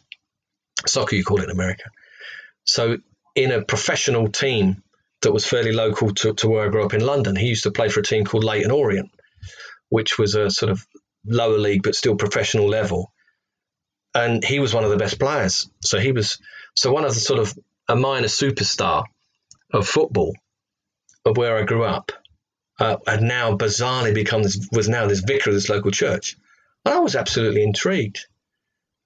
[0.85, 1.89] Soccer, you call it in America.
[2.65, 2.97] So,
[3.35, 4.83] in a professional team
[5.27, 7.71] that was fairly local to, to where I grew up in London, he used to
[7.71, 9.11] play for a team called Leyton Orient,
[9.89, 10.87] which was a sort of
[11.25, 13.11] lower league but still professional level.
[14.15, 15.69] And he was one of the best players.
[15.81, 16.39] So he was
[16.77, 17.53] so one of the sort of
[17.89, 19.03] a minor superstar
[19.73, 20.33] of football
[21.25, 22.13] of where I grew up
[22.79, 26.37] uh, had now bizarrely become this was now this vicar of this local church.
[26.85, 28.27] And I was absolutely intrigued.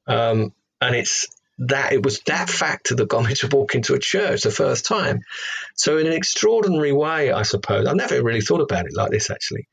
[0.06, 1.30] Um, and it's
[1.62, 4.86] that it was that factor that got me to walk into a church the first
[4.86, 5.22] time.
[5.76, 9.30] So in an extraordinary way, I suppose I've never really thought about it like this
[9.30, 9.68] actually.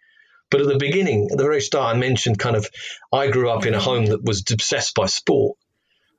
[0.51, 2.68] But at the beginning, at the very start, I mentioned kind of
[3.12, 5.57] I grew up in a home that was obsessed by sport.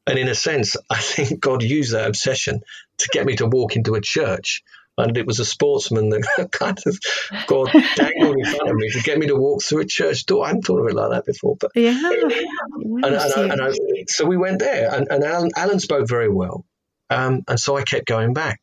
[0.07, 2.61] And in a sense, I think God used that obsession
[2.97, 4.63] to get me to walk into a church.
[4.99, 6.99] And it was a sportsman that kind of
[7.47, 10.45] God dangled in front of me to get me to walk through a church door.
[10.45, 11.55] I hadn't thought of it like that before.
[11.59, 11.99] But yeah.
[12.03, 13.71] and, and, I, and I,
[14.07, 16.65] so we went there, and, and Alan, Alan spoke very well,
[17.09, 18.59] um, and so I kept going back.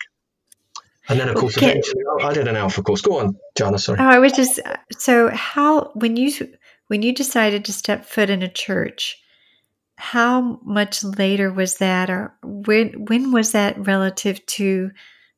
[1.08, 1.70] And then, of course, Okay.
[1.70, 3.00] eventually, I did an alpha course.
[3.00, 3.78] Go on, Jana.
[3.78, 3.98] Sorry.
[4.00, 4.60] Oh, I was just
[4.98, 6.32] so how when you
[6.88, 9.16] when you decided to step foot in a church,
[9.96, 14.90] how much later was that, or when when was that relative to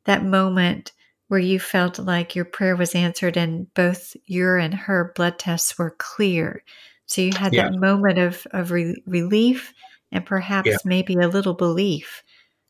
[0.09, 0.93] that moment
[1.29, 5.79] where you felt like your prayer was answered and both your and her blood tests
[5.79, 6.65] were clear?
[7.07, 7.65] So you had Yeah.
[7.65, 9.73] that moment of of re- relief
[10.11, 10.77] and perhaps Yeah.
[10.85, 12.23] maybe a little belief.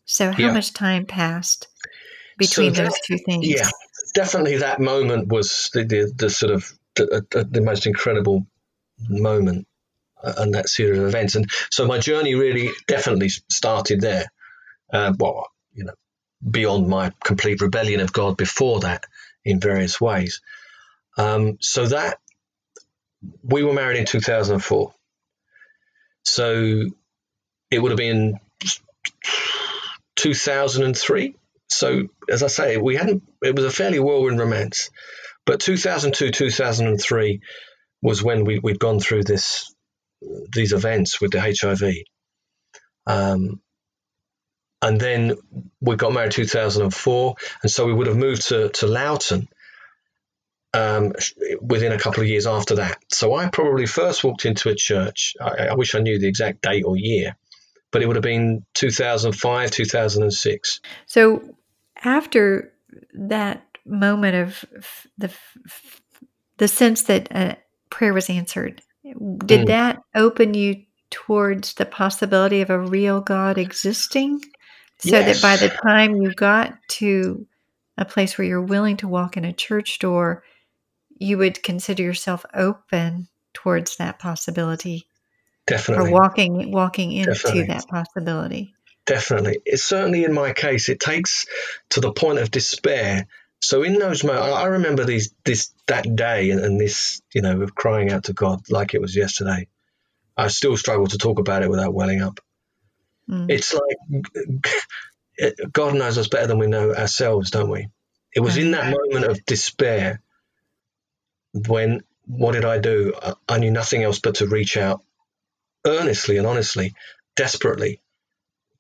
[0.05, 0.53] So how Yeah.
[0.53, 1.69] much time passed
[2.37, 3.47] between that- those two things?
[3.47, 3.71] Yeah,
[4.15, 4.59] definitely.
[4.59, 8.47] That moment was the the, the sort of the, uh, the most incredible
[9.09, 9.67] moment,
[10.23, 11.37] uh, and that series of events.
[11.37, 14.27] And so my journey really definitely started there.
[14.93, 15.95] Uh, well, you know,
[16.49, 19.05] beyond my complete rebellion of God before that,
[19.45, 20.41] in various ways.
[21.17, 22.19] Um, so that
[23.43, 24.95] we were married in 2004.
[26.25, 26.85] So
[27.71, 28.39] it would have been
[30.17, 31.35] 2003.
[31.71, 33.23] So as I say, we hadn't.
[33.43, 34.91] It was a fairly whirlwind romance,
[35.45, 37.41] but 2002, 2003
[38.01, 39.75] was when we we'd gone through this
[40.53, 41.95] these events with the HIV.
[43.07, 43.61] Um,
[44.81, 45.37] and then
[45.81, 49.49] we got married 2004, and so we would have moved to to Loughton
[50.75, 51.13] um,
[51.61, 52.99] within a couple of years after that.
[53.09, 55.35] So I probably first walked into a church.
[55.41, 57.37] I, I wish I knew the exact date or year,
[57.91, 60.81] but it would have been 2005, 2006.
[61.07, 61.57] So
[62.05, 62.73] after
[63.15, 66.01] that moment of f- the f-
[66.59, 67.55] the sense that uh,
[67.91, 69.67] prayer was answered, did Mm.
[69.69, 74.41] that open you towards the possibility of a real God existing?
[75.01, 77.47] So that by the time you got to
[77.97, 80.43] a place where you're willing to walk in a church door,
[81.19, 85.07] you would consider yourself open towards that possibility
[85.67, 86.11] Definitely.
[86.11, 87.65] or walking walking into Definitely.
[87.65, 88.75] that possibility.
[89.07, 89.61] Definitely.
[89.65, 91.47] It's certainly in my case, it takes
[91.91, 93.27] to the point of despair.
[93.61, 97.63] So in those moments, I remember these, this, that day and, and this, you know,
[97.63, 99.67] of crying out to God like it was yesterday.
[100.37, 102.41] I still struggle to talk about it without welling up.
[103.31, 103.49] Mm.
[103.51, 103.99] It's like
[105.73, 107.89] God knows us better than we know ourselves, don't we?
[108.35, 110.23] It was in that moment of despair
[111.69, 113.15] when what did I do?
[113.23, 115.03] I, I knew nothing else but to reach out
[115.87, 116.95] earnestly and honestly,
[117.37, 118.01] desperately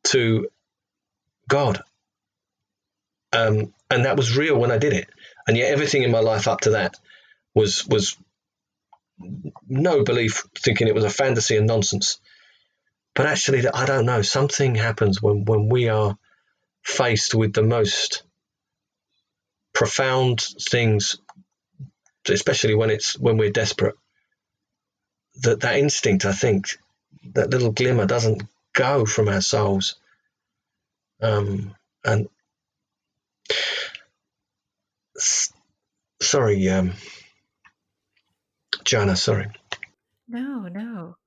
[0.05, 0.49] to
[1.49, 1.83] God.
[3.33, 5.09] Um, and that was real when I did it.
[5.49, 6.97] And yet everything in my life up to that
[7.55, 8.17] was was
[9.69, 12.21] no belief, thinking it was a fantasy and nonsense.
[13.19, 14.23] But actually, I don't know.
[14.23, 16.17] Something happens when, when we are
[16.85, 18.23] faced with the most
[19.75, 21.19] profound things,
[22.29, 23.97] especially when it's when we're desperate.
[25.43, 26.79] That that instinct, I think,
[27.35, 29.97] that little glimmer doesn't go from our souls.
[31.21, 32.29] Um, and
[36.21, 36.93] sorry, um,
[38.85, 39.49] Jana, sorry.
[40.29, 41.18] No, no.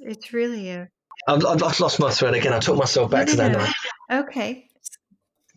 [0.00, 0.88] It's really a
[1.28, 2.52] I've, I've lost my thread again.
[2.52, 3.58] I took myself back No, to that no.
[3.58, 3.74] night.
[4.22, 4.66] okay.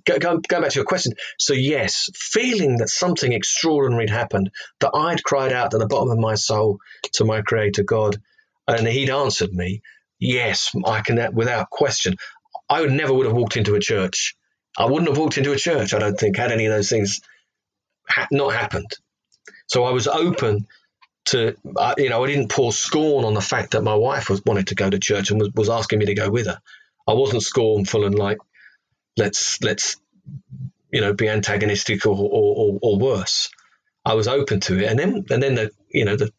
[0.06, 1.14] Go, go, go back to your question.
[1.39, 6.12] So, yes, feeling that something extraordinary had happened, that I'd cried out at the bottom
[6.12, 6.80] of my soul
[7.14, 8.18] to my Creator God,
[8.68, 9.82] And he'd answered me,
[10.20, 12.16] yes, I can, that without question.
[12.70, 14.36] I would never would have walked into a church.
[14.78, 17.22] I wouldn't have walked into a church, I don't think, had any of those things
[18.10, 18.91] ha- not happened.
[19.68, 20.68] So I was open
[21.26, 24.43] to, uh, you know, I didn't pour scorn on the fact that my wife was
[24.45, 26.59] wanted to go to church and was, was asking me to go with her.
[27.07, 28.38] I wasn't scornful and like,
[29.17, 29.97] let's let's,
[30.91, 33.49] you know, be antagonistic or, or, or, or worse.
[34.05, 36.32] I was open to it, and then and then the you know the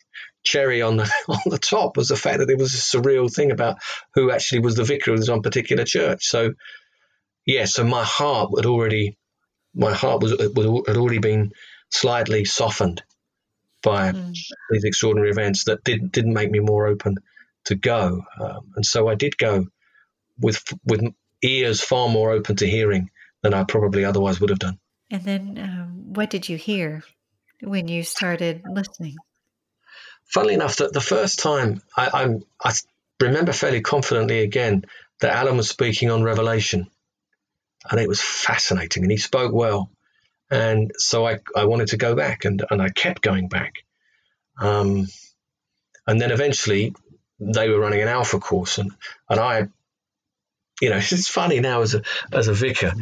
[0.44, 3.50] cherry on the on the top was the fact that it was a surreal thing
[3.50, 3.78] about
[4.14, 6.26] who actually was the vicar of this one particular church.
[6.26, 6.54] So
[7.46, 9.16] yeah, so my heart had already
[9.74, 11.52] my heart was, was had already been
[11.90, 13.02] slightly softened
[13.84, 14.34] by mm.
[14.70, 17.16] these extraordinary events that did didn't make me more open
[17.66, 19.66] to go, um, and so I did go
[20.40, 21.02] with with
[21.42, 23.10] ears far more open to hearing
[23.42, 24.78] than I probably otherwise would have done.
[25.10, 27.04] And then, um, what did you hear
[27.60, 29.16] when you started listening?
[30.24, 32.72] Funnily enough, that the first time I, I'm, I
[33.20, 34.84] remember fairly confidently again
[35.20, 36.88] that Alan was speaking on Revelation,
[37.90, 39.90] and it was fascinating, and he spoke well,
[40.50, 43.84] and so I, I wanted to go back, and, and I kept going back,
[44.58, 45.06] um,
[46.06, 46.94] and then eventually
[47.40, 48.92] they were running an alpha course, and
[49.28, 49.68] and I
[50.80, 52.92] you know, it's funny now as a as a vicar,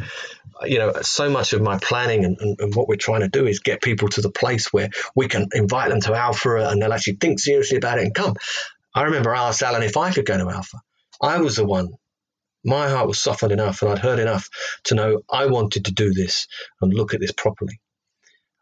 [0.63, 3.47] you know, so much of my planning and, and, and, what we're trying to do
[3.47, 6.93] is get people to the place where we can invite them to Alpha and they'll
[6.93, 8.35] actually think seriously about it and come.
[8.95, 10.81] I remember I asked Alan if I could go to Alpha.
[11.21, 11.93] I was the one.
[12.63, 14.49] My heart was softened enough and I'd heard enough
[14.85, 16.47] to know I wanted to do this
[16.81, 17.79] and look at this properly.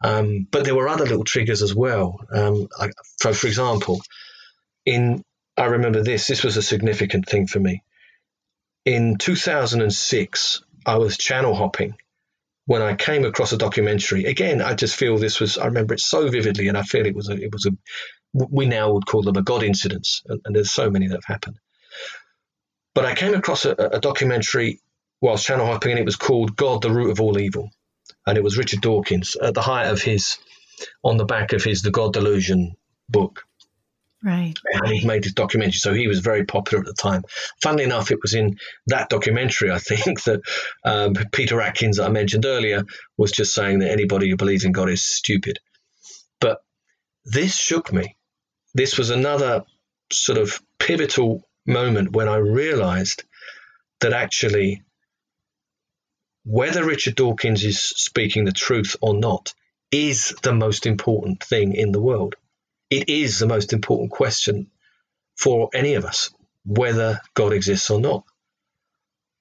[0.04, 2.20] Um, but there were other little triggers as well.
[2.34, 2.90] Um, I,
[3.20, 4.02] for, for example,
[4.86, 5.24] in
[5.58, 6.28] I remember this.
[6.28, 7.80] This was a significant thing for me
[8.86, 11.96] in 2006, I was channel hopping
[12.66, 14.26] when I came across a documentary.
[14.26, 17.16] Again, I just feel this was, I remember it so vividly, and I feel it
[17.16, 17.72] was a, it was a,
[18.34, 21.26] we now would call them a God incidents, and, and there's so many that have
[21.26, 21.58] happened.
[22.94, 24.82] But I came across a, a documentary
[25.22, 27.70] whilst channel hopping, and it was called God, the Root of All Evil.
[28.26, 30.38] And it was Richard Dawkins at the height of his,
[31.04, 32.76] on the back of his The God Delusion
[33.10, 33.46] book.
[34.24, 34.54] Right.
[34.72, 37.24] And he made this documentary, so he was very popular at the time.
[37.62, 40.42] Funnily enough, it was in that documentary, I think, that
[40.86, 42.84] um, Peter Atkins, that I mentioned earlier,
[43.18, 45.60] was just saying that anybody who believes in God is stupid.
[46.40, 46.60] But
[47.26, 48.16] this shook me.
[48.74, 49.64] This was another
[50.12, 53.24] sort of pivotal moment when I realized
[54.02, 54.84] that actually,
[56.44, 59.54] whether Richard Dawkins is speaking the truth or not
[59.92, 62.36] is the most important thing in the world
[62.92, 64.70] it is the most important question
[65.38, 66.30] for any of us,
[66.66, 68.26] whether God exists or not.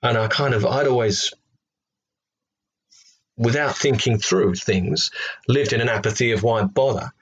[0.03, 1.35] And I kind of, I'd always,
[3.37, 5.11] without thinking through things,
[5.49, 7.13] lived in an apathy of why bother.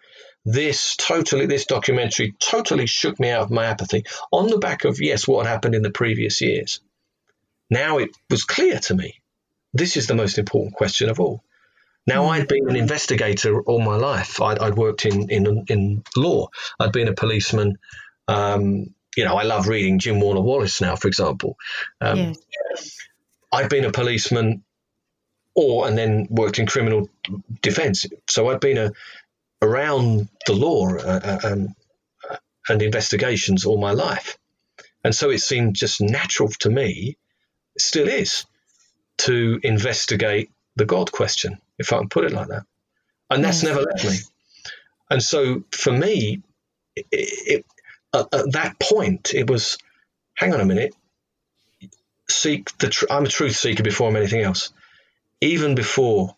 [0.51, 4.99] This totally, this documentary totally shook me out of my apathy on the back of,
[4.99, 6.81] yes, what happened in the previous years.
[7.69, 9.21] Now it was clear to me
[9.75, 11.45] this is the most important question of all.
[12.07, 12.31] Now, hmm.
[12.31, 14.41] I'd been an investigator all my life.
[14.41, 16.49] I'd, I'd worked in, in, in law.
[16.81, 17.77] I'd been a policeman.
[18.27, 21.59] Um, you know, I love reading Jim Warner Wallace now, for example.
[22.01, 22.35] Um,
[22.75, 22.97] yes.
[23.53, 24.65] I'd been a policeman
[25.55, 27.11] or, and then worked in criminal
[27.61, 28.07] defense.
[28.31, 28.93] So I'd been a,
[29.61, 31.75] around the law uh, uh um,
[32.29, 32.37] uh,
[32.69, 34.39] and investigations all my life.
[35.05, 37.17] And so it seemed just natural to me,
[37.79, 38.45] still is,
[39.19, 42.65] to investigate the God question if I can put it like that.
[43.31, 44.19] And that's never left me.
[45.11, 46.43] And so for me,
[46.97, 47.67] it, it,
[48.15, 49.79] at, at, that point, it was
[50.35, 50.95] hang on a minute,
[52.29, 52.89] seek the.
[52.89, 54.73] Tr- I'm a truth seeker before I'm anything else.
[55.41, 56.37] Even before,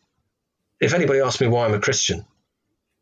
[0.81, 2.25] if anybody asks me why I'm a Christian,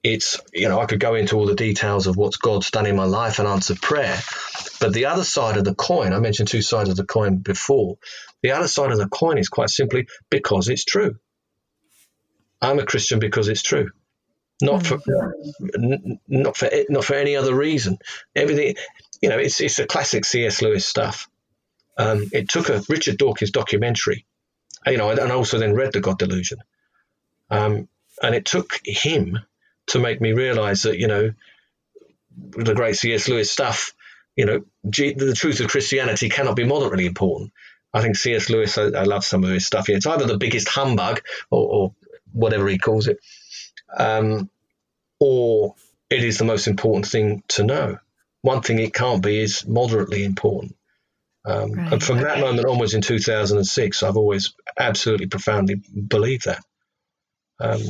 [0.03, 2.97] it's you know I could go into all the details of what God's done in
[2.97, 4.19] my life and answer prayer,
[4.81, 7.99] but the other side of the coin, I mentioned two sides of the coin before.
[8.43, 11.17] The other side of the coin is quite simply because it's true.
[12.61, 13.91] I'm a Christian because it's true,
[14.63, 16.19] not for mm.
[16.29, 17.99] not for not for any other reason.
[18.37, 18.77] Everything,
[19.21, 20.63] you know, it's it's a classic C.S.
[20.63, 21.29] Lewis stuff.
[21.97, 24.25] Um, it took a Richard Dawkins documentary,
[24.87, 26.59] you know, and also then read The God Delusion,
[27.51, 27.89] um,
[28.23, 29.39] and it took him
[29.89, 31.33] to make me realize that you know
[32.37, 33.29] the great C.S.
[33.29, 33.93] Lewis stuff.
[34.37, 37.53] You know, G- the truth of Christianity cannot be moderately important.
[37.93, 38.51] I think C.S.
[38.51, 39.89] Lewis, I, I, love some of his stuff.
[39.89, 41.95] It's either the biggest humbug or, or
[42.33, 43.19] whatever he calls it,
[43.97, 44.51] um,
[45.19, 45.75] or
[46.11, 47.99] it is the most important thing to know.
[48.43, 50.77] One thing it can't be is moderately important.
[51.45, 51.93] Um, right.
[51.95, 56.63] And from that moment onwards in 2006, I've always absolutely profoundly believed that.
[57.59, 57.81] Um,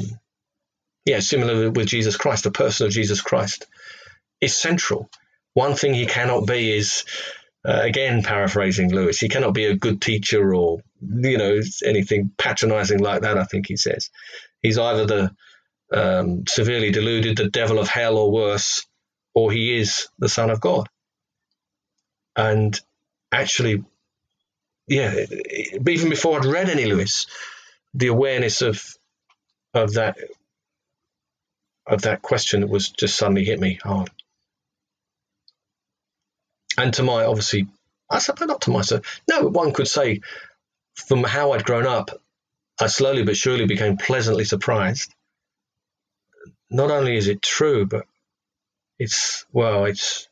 [1.09, 3.67] yeah, similar with Jesus Christ, the person of Jesus Christ
[4.41, 5.11] is central.
[5.55, 7.05] one thing he cannot be is,
[7.67, 13.01] uh, again, paraphrasing Lewis, he cannot be a good teacher or, you know, anything patronizing
[13.01, 14.11] like that, I think he says.
[14.63, 15.33] He's either the
[15.93, 18.87] um, severely deluded, the devil of hell or worse,
[19.35, 20.89] or he is the Son of God.
[22.37, 22.81] And
[23.33, 23.85] actually,
[24.89, 25.15] yeah,
[25.89, 27.27] even before I'd read any Lewis,
[27.95, 28.83] the awareness of
[29.75, 30.19] of that
[31.89, 34.11] of that question was just suddenly hit me hard.
[36.77, 37.67] And to my obviously,
[38.11, 39.21] I suppose not to myself.
[39.29, 40.21] No, one could say
[40.95, 42.21] from how I'd grown up,
[42.81, 45.13] I slowly but surely became pleasantly surprised.
[46.71, 48.07] Not only is it true, but
[48.99, 50.29] it's well, it's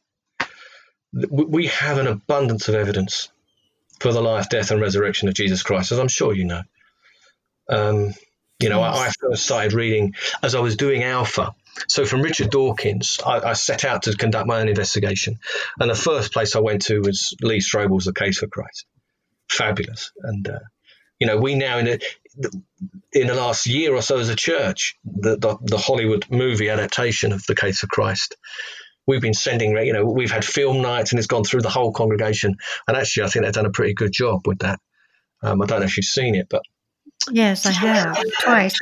[1.30, 3.30] we have an abundance of evidence
[4.00, 6.62] for the life, death, and resurrection of Jesus Christ, as I'm sure you know.
[7.68, 8.14] Um,
[8.61, 11.54] you know, I, I, first started reading as I was doing Alpha.
[11.88, 15.38] So from Richard Dawkins, I, I, set out to conduct my own investigation,
[15.78, 18.86] and the first place I went to was Lee Strobel's The Case for Christ.
[19.50, 20.59] Fabulous, and uh,
[21.18, 22.62] you know, we now in the
[23.12, 27.32] in the last year or so as a church, the, the, the Hollywood movie adaptation
[27.32, 28.36] of The Case for Christ
[29.07, 31.92] we've been sending, you know, we've had film nights and it's gone through the whole
[31.92, 32.57] congregation.
[32.88, 34.80] And actually, I think they've done a pretty good job with that.
[35.42, 36.62] Um, I don't know if you've seen it, but
[37.31, 38.79] yes, I have twice.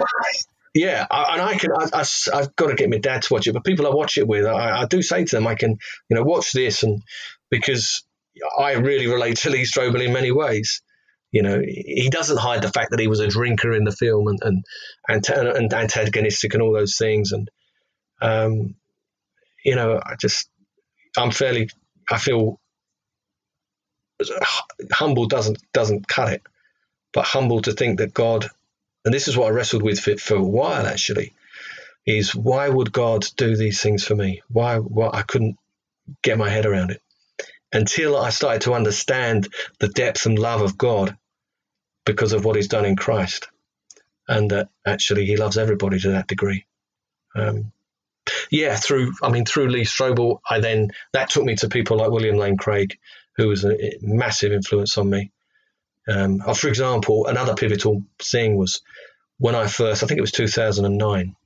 [0.74, 1.70] Yeah, I, and I can.
[1.72, 4.18] I, I, have got to get my dad to watch it, but people I watch
[4.18, 5.78] it with, I, I do say to them, I can,
[6.08, 7.02] you know, watch this, and
[7.48, 8.04] because
[8.58, 10.82] I really relate to Lee Strobel in many ways.
[11.30, 14.28] You know, he doesn't hide the fact that he was a drinker in the film
[14.28, 14.64] and and
[15.08, 17.50] and, and antagonistic and all those things, and
[18.20, 18.74] um,
[19.64, 20.48] you know, I just,
[21.16, 21.70] I'm fairly,
[22.10, 22.60] I feel
[24.92, 26.42] humble doesn't doesn't cut it,
[27.14, 28.50] but humble to think that God,
[29.04, 31.34] and this is what I wrestled with for, for a while actually,
[32.06, 34.42] is why would God do these things for me?
[34.48, 34.78] Why?
[34.78, 35.58] Why I couldn't
[36.22, 37.02] get my head around it
[37.72, 39.48] until I started to understand
[39.80, 41.16] the depth and love of God
[42.06, 43.48] because of what He's done in Christ,
[44.28, 46.66] and that actually He loves everybody to that degree.
[47.36, 47.72] Um,
[48.50, 52.10] yeah, through I mean through Lee Strobel, I then that took me to people like
[52.12, 52.98] William Lane Craig,
[53.36, 55.32] who was a massive influence on me.
[56.08, 58.82] Um, uh, for example, another pivotal thing was
[59.38, 61.36] when I first, I think it was 2009,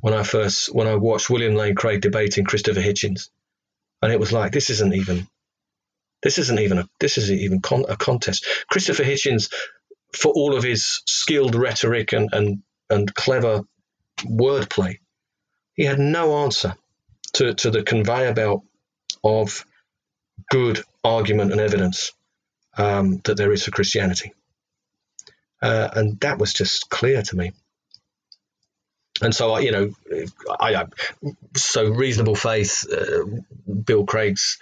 [0.00, 3.28] when I first when I watched William Lane Craig debating Christopher Hitchens,
[4.02, 5.26] and it was like this isn't even
[6.22, 8.46] this isn't even a this isn't even con- a contest.
[8.70, 9.52] Christopher Hitchens,
[10.12, 13.62] for all of his skilled rhetoric and and and clever
[14.24, 14.98] wordplay,
[15.74, 16.74] he had no answer
[17.34, 18.64] to, to the conveyor belt
[19.22, 19.64] of
[20.50, 22.12] good argument and evidence
[22.76, 24.32] um, that there is for Christianity.
[25.62, 27.52] Uh, and that was just clear to me.
[29.22, 29.94] And so, you know,
[30.60, 30.84] I, I
[31.56, 33.24] so reasonable faith, uh,
[33.84, 34.58] Bill Craig's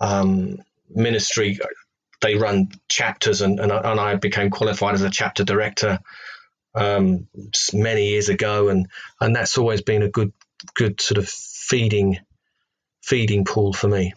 [0.00, 0.58] um,
[0.90, 1.58] ministry,
[2.20, 6.00] they run chapters, and, and, and I became qualified as a chapter director
[6.74, 7.28] um,
[7.72, 8.88] many years ago, and
[9.20, 10.32] and that's always been a good
[10.74, 12.18] good sort of feeding
[13.02, 14.14] feeding pool for me.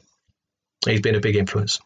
[0.86, 1.80] He's been a big influence.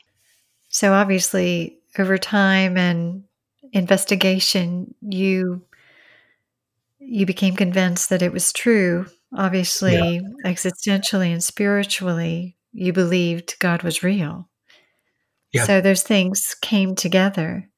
[0.74, 3.24] So obviously, over time and
[3.72, 5.64] investigation, you
[7.00, 9.06] you became convinced that it was true.
[9.36, 10.22] Obviously, yeah.
[10.46, 14.50] existentially and spiritually, you believed God was real.
[15.54, 15.64] Yeah.
[15.64, 17.70] So those things came together,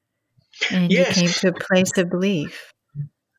[0.71, 1.15] and yes.
[1.17, 2.73] you came to a place of belief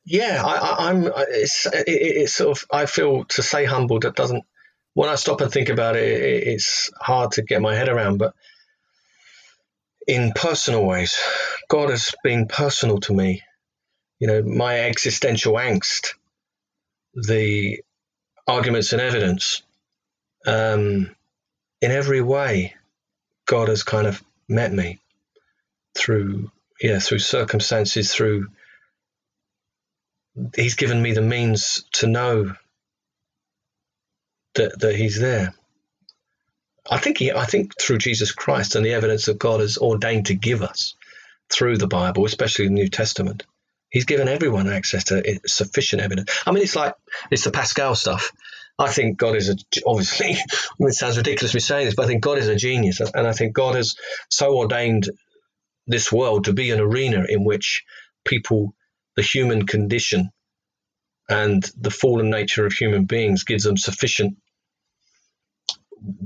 [0.06, 2.64] yeah, I, am uh, It's, uh, it, it's sort of.
[2.70, 4.44] I feel to say humble that doesn't.
[4.94, 8.18] When I stop and think about it, it, it's hard to get my head around.
[8.18, 8.32] But
[10.06, 11.16] in personal ways,
[11.68, 13.42] God has been personal to me.
[14.20, 16.14] You know, my existential angst,
[17.14, 17.80] the
[18.48, 19.62] arguments and evidence,
[20.46, 21.14] um,
[21.82, 22.74] in every way,
[23.46, 25.00] God has kind of met me
[25.96, 26.50] through
[26.80, 28.48] yeah through circumstances through
[30.56, 32.54] he's given me the means to know
[34.54, 35.54] that that he's there.
[36.90, 40.26] I think he, I think through Jesus Christ and the evidence that God has ordained
[40.26, 40.94] to give us
[41.50, 43.44] through the Bible, especially the New Testament,
[43.90, 46.30] He's given everyone access to sufficient evidence.
[46.44, 46.94] I mean, it's like
[47.30, 48.32] it's the Pascal stuff.
[48.78, 49.56] I think God is a
[49.86, 50.36] obviously.
[50.80, 53.32] It sounds ridiculous me saying this, but I think God is a genius, and I
[53.32, 53.96] think God has
[54.28, 55.08] so ordained
[55.86, 57.84] this world to be an arena in which
[58.24, 58.74] people
[59.16, 60.30] the human condition
[61.28, 64.36] and the fallen nature of human beings gives them sufficient,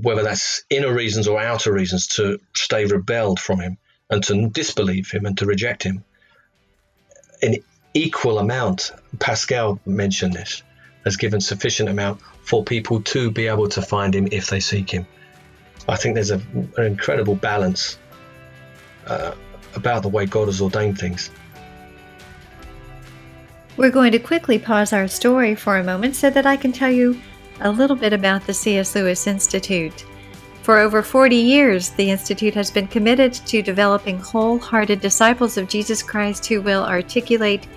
[0.01, 3.77] whether that's inner reasons or outer reasons, to stay rebelled from him
[4.09, 6.03] and to disbelieve him and to reject him.
[7.41, 7.55] An
[7.93, 10.63] equal amount, Pascal mentioned this,
[11.05, 14.89] has given sufficient amount for people to be able to find him if they seek
[14.89, 15.07] him.
[15.87, 16.41] I think there's a,
[16.77, 17.97] an incredible balance
[19.07, 19.33] uh,
[19.75, 21.31] about the way God has ordained things.
[23.77, 26.91] We're going to quickly pause our story for a moment so that I can tell
[26.91, 27.19] you
[27.61, 28.95] a little bit about the C.S.
[28.95, 30.05] Lewis Institute.
[30.63, 36.01] For over 40 years, the Institute has been committed to developing wholehearted disciples of Jesus
[36.03, 37.67] Christ who will articulate,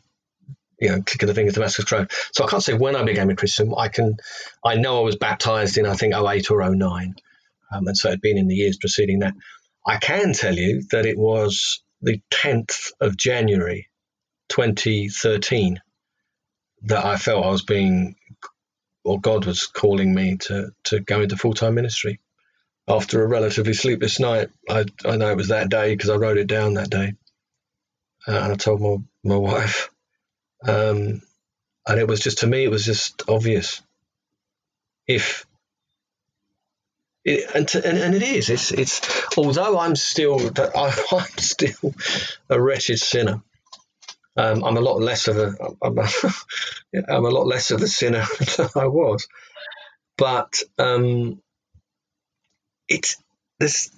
[0.79, 2.11] you know click of the finger Damascus Road.
[2.33, 3.73] So I can't say when I became a Christian.
[3.77, 4.17] I can
[4.65, 7.15] I know I was baptized in I think 08 or 09,
[7.73, 9.35] um, and so it had been in the years preceding that.
[9.87, 13.89] I can tell you that it was the 10th of January,
[14.49, 15.81] 2013,
[16.83, 18.15] that I felt I was being,
[19.05, 22.19] or God was calling me to to go into full time ministry
[22.87, 24.49] after a relatively sleepless night.
[24.69, 27.13] I, I know it was that day because I wrote it down that day.
[28.27, 29.89] Uh, and I told my, my wife.
[30.67, 31.21] Um,
[31.87, 33.81] and it was just, to me, it was just obvious.
[35.07, 35.45] If,
[37.25, 39.01] it, and, to, and, and it is, it's, it's,
[39.37, 40.39] although I'm still,
[40.75, 41.93] I'm still
[42.49, 43.41] a wretched sinner.
[44.37, 46.09] Um, I'm a lot less of a, I'm a,
[47.09, 48.25] I'm a lot less of a sinner
[48.57, 49.27] than I was.
[50.17, 51.41] But um,
[52.89, 53.17] it's
[53.59, 53.91] this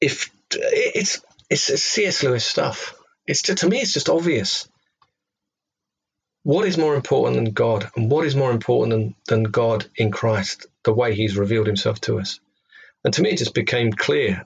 [0.00, 2.22] if it's it's C.S.
[2.24, 2.94] Lewis stuff.
[3.26, 4.68] It's to, to me, it's just obvious.
[6.44, 10.10] What is more important than God, and what is more important than, than God in
[10.10, 12.40] Christ, the way He's revealed Himself to us?
[13.04, 14.44] And to me, it just became clear,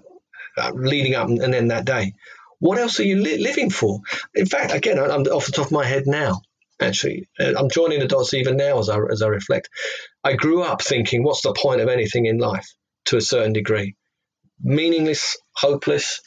[0.58, 2.14] uh, leading up and then that day.
[2.58, 4.00] What else are you li- living for?
[4.34, 6.40] In fact, again, I'm off the top of my head now
[6.80, 7.28] actually.
[7.38, 9.70] Uh, I'm joining the dots even now as I, as I reflect.
[10.22, 12.66] I grew up thinking, what's the point of anything in life
[13.06, 13.96] to a certain degree?
[14.60, 16.20] Meaningless, hopeless,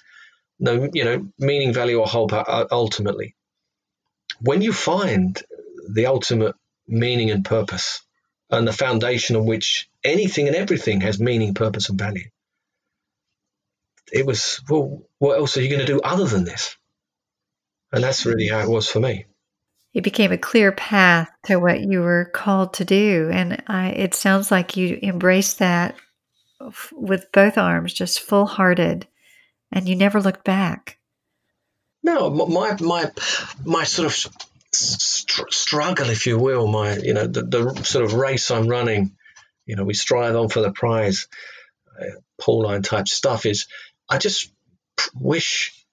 [0.60, 3.36] no, you know, meaning, value, or hope uh, ultimately.
[4.42, 5.42] When you find
[5.92, 6.56] the ultimate
[6.88, 8.02] meaning and purpose
[8.50, 12.30] and the foundation on which anything and everything has meaning, purpose, and value,
[14.12, 16.76] it was, well, what else are you going to do other than this?
[17.92, 19.26] And that's really how it was for me
[19.94, 23.30] it became a clear path to what you were called to do.
[23.32, 25.96] And I, it sounds like you embraced that
[26.94, 29.08] with both arms, just full hearted,
[29.72, 30.98] and you never looked back.
[32.04, 33.12] No, my my
[33.66, 34.34] my sort of
[34.74, 39.16] str- struggle, if you will, my you know the, the sort of race I'm running,
[39.66, 41.28] you know, we strive on for the prize,
[42.00, 42.06] uh,
[42.42, 43.68] Pauline type stuff is.
[44.10, 44.52] I just
[45.14, 45.86] wish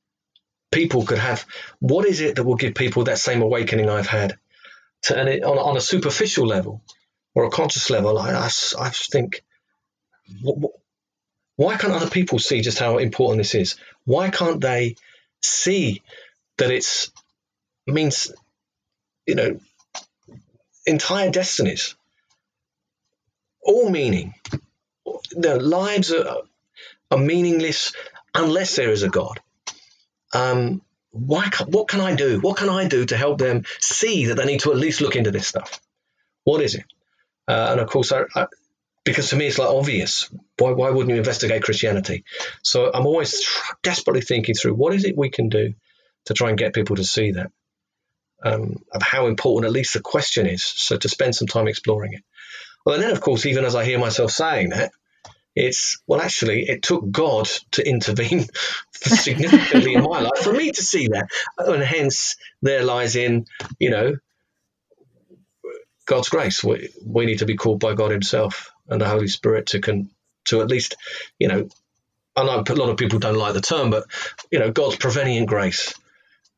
[0.72, 1.46] people could have
[1.80, 4.38] what is it that will give people that same awakening I've had?
[5.02, 6.82] To, and it, on, on a superficial level
[7.34, 9.44] or a conscious level, I, I, I think,
[11.56, 13.76] why can't other people see just how important this is?
[14.04, 14.96] Why can't they
[15.42, 16.02] see
[16.58, 17.10] that it's
[17.86, 18.32] means,
[19.26, 19.60] you know,
[20.86, 21.94] entire destinies,
[23.62, 24.34] all meaning.
[25.32, 26.42] Their lives are,
[27.10, 27.92] are meaningless
[28.34, 29.40] unless there is a God
[30.36, 32.40] um, why what can I do?
[32.40, 35.16] What can I do to help them see that they need to at least look
[35.16, 35.80] into this stuff?
[36.44, 36.84] What is it?
[37.48, 38.46] Uh, and of course, I, I,
[39.06, 40.28] because to me it's like obvious.
[40.58, 42.24] Why, why wouldn't you investigate Christianity?
[42.62, 43.46] So I'm always
[43.82, 45.74] desperately thinking through what is it we can do
[46.26, 47.52] to try and get people to see that,
[48.44, 50.64] um, of how important at least the question is.
[50.64, 52.24] So to spend some time exploring it.
[52.84, 54.90] Well, and then of course, even as I hear myself saying that,
[55.54, 58.46] it's well, actually, it took God to intervene
[58.92, 63.46] significantly in my life for me to see that, and hence there lies in
[63.78, 64.16] you know
[66.04, 66.62] God's grace.
[66.62, 70.10] We, we need to be called by God Himself and the Holy Spirit to can
[70.46, 70.96] to at least
[71.38, 71.68] you know.
[72.38, 74.04] I know a lot of people don't like the term, but
[74.50, 75.94] you know God's prevenient grace.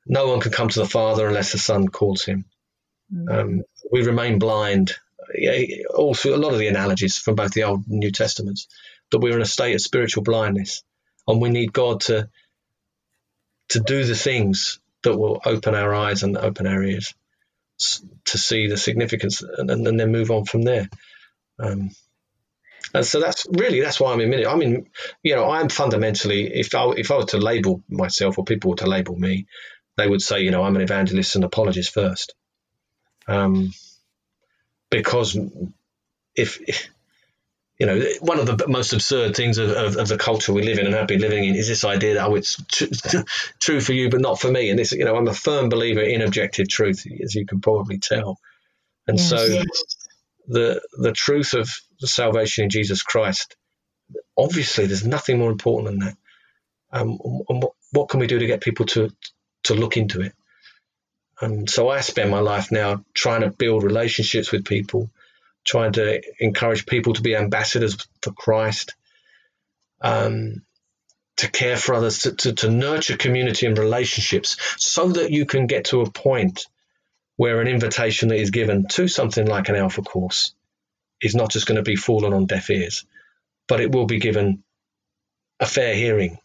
[0.06, 2.46] No one can come to the Father unless the Son calls him.
[3.14, 3.28] Mm-hmm.
[3.28, 3.62] Um,
[3.92, 4.96] we remain blind
[5.94, 8.68] also a lot of the analogies from both the Old and New Testaments
[9.10, 10.82] that we're in a state of spiritual blindness,
[11.26, 12.28] and we need God to
[13.70, 17.14] to do the things that will open our eyes and open our ears
[18.24, 20.88] to see the significance, and, and then move on from there.
[21.60, 21.90] Um,
[22.94, 24.46] and so that's really that's why I'm in.
[24.46, 24.88] I mean,
[25.22, 28.76] you know, I'm fundamentally, if I if I were to label myself or people were
[28.76, 29.46] to label me,
[29.96, 32.34] they would say, you know, I'm an evangelist and apologist first.
[33.26, 33.72] Um,
[34.90, 35.36] because
[36.34, 36.88] if,
[37.78, 40.78] you know, one of the most absurd things of, of, of, the culture we live
[40.78, 42.90] in and have been living in is this idea that, oh, it's t-
[43.60, 44.70] true for you, but not for me.
[44.70, 47.98] And this, you know, I'm a firm believer in objective truth, as you can probably
[47.98, 48.38] tell.
[49.06, 49.66] And yes, so yes.
[50.48, 51.68] The, the truth of
[52.00, 53.56] the salvation in Jesus Christ,
[54.36, 56.16] obviously, there's nothing more important than that.
[56.90, 57.18] Um,
[57.48, 59.10] and what, what can we do to get people to,
[59.64, 60.32] to look into it?
[61.40, 65.10] And so I spend my life now trying to build relationships with people,
[65.64, 68.96] trying to encourage people to be ambassadors for Christ,
[70.00, 70.62] um,
[71.36, 75.66] to care for others, to, to, to nurture community and relationships so that you can
[75.66, 76.66] get to a point
[77.38, 80.54] where an invitation that is given to something like an alpha course
[81.22, 83.06] is not just going to be fallen on deaf ears,
[83.68, 84.64] but it will be given
[85.60, 86.38] a fair hearing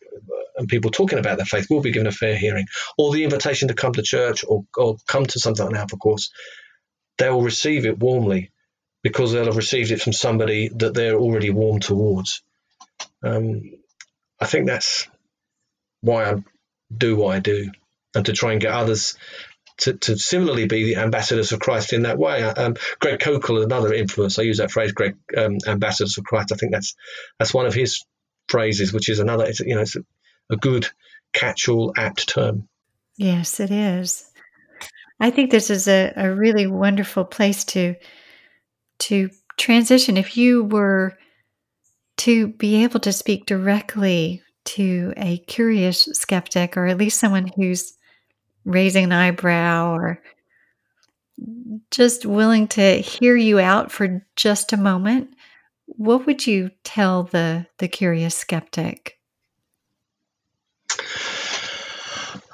[0.58, 2.68] and people talking about their faith will be given a fair hearing,
[2.98, 5.98] or the invitation to come to church or, or come to something like an Alpha
[5.98, 6.32] course,
[7.18, 8.52] they'll receive it warmly
[9.04, 12.44] because they'll have received it from somebody that they're already warm towards.
[13.24, 13.64] Um,
[14.40, 15.08] I think that's
[16.02, 16.36] why I
[16.96, 17.72] do what I do,
[18.16, 19.16] and to try and get others
[19.80, 22.44] to, to similarly be the ambassadors of Christ in that way.
[22.44, 26.52] Um, Greg Koukl, another influence, I use that phrase, Greg, um, ambassadors of Christ.
[26.52, 26.96] I think that's
[27.40, 28.04] that's one of his
[28.48, 29.46] phrases, which is another.
[29.46, 29.98] It's, you know, it's
[30.50, 30.88] a good
[31.34, 32.68] catch-all apt term.
[33.18, 34.30] Yes, it is.
[35.20, 37.96] I think this is a, a really wonderful place to
[39.00, 40.18] to transition.
[40.18, 41.18] If you were
[42.18, 47.94] to be able to speak directly to a curious skeptic, or at least someone who's
[48.66, 50.22] raising an eyebrow or
[51.92, 55.30] just willing to hear you out for just a moment,
[55.86, 59.18] what would you tell the the curious skeptic?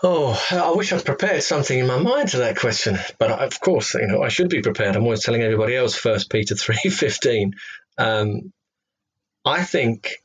[0.01, 3.93] Oh, I wish I'd prepared something in my mind to that question, but of course,
[3.95, 4.95] you know, I should be prepared.
[4.95, 5.95] I'm always telling everybody else.
[5.95, 7.55] First Peter three fifteen.
[7.97, 8.53] Um,
[9.43, 10.21] I think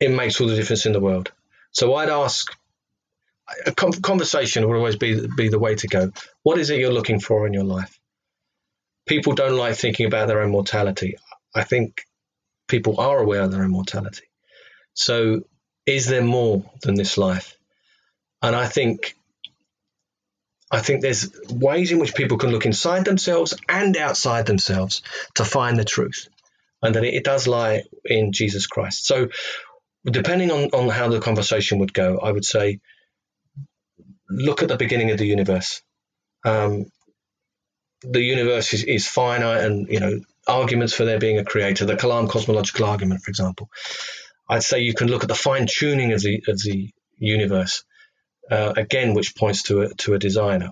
[0.00, 1.32] it makes all the difference in the world.
[1.72, 2.56] So I'd ask.
[3.66, 6.12] A conversation would always be be the way to go.
[6.42, 7.98] What is it you're looking for in your life?
[9.06, 11.16] People don't like thinking about their own mortality.
[11.54, 12.06] I think
[12.68, 14.24] people are aware of their own mortality.
[14.94, 15.42] So,
[15.84, 17.56] is there more than this life?
[18.40, 19.14] And I think
[20.70, 25.02] I think there's ways in which people can look inside themselves and outside themselves
[25.34, 26.28] to find the truth.
[26.82, 29.06] And that it, does lie in Jesus Christ.
[29.06, 29.28] So
[30.04, 32.80] depending on, on how the conversation would go, I would say
[34.28, 35.82] look at the beginning of the universe.
[36.44, 36.86] Um,
[38.02, 41.96] the universe is, is finite and you know arguments for there being a creator, the
[41.96, 43.70] Kalam cosmological argument, for example.
[44.48, 47.84] I'd say you can look at the fine tuning of the of the universe
[48.50, 50.70] uh, again, which points to a, to a designer.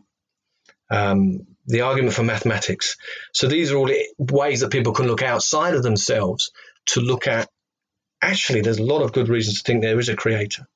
[0.91, 2.97] Um, the argument for mathematics.
[3.33, 6.51] So these are all ways that people can look outside of themselves
[6.87, 7.49] to look at.
[8.21, 10.67] Actually, there's a lot of good reasons to think there is a creator.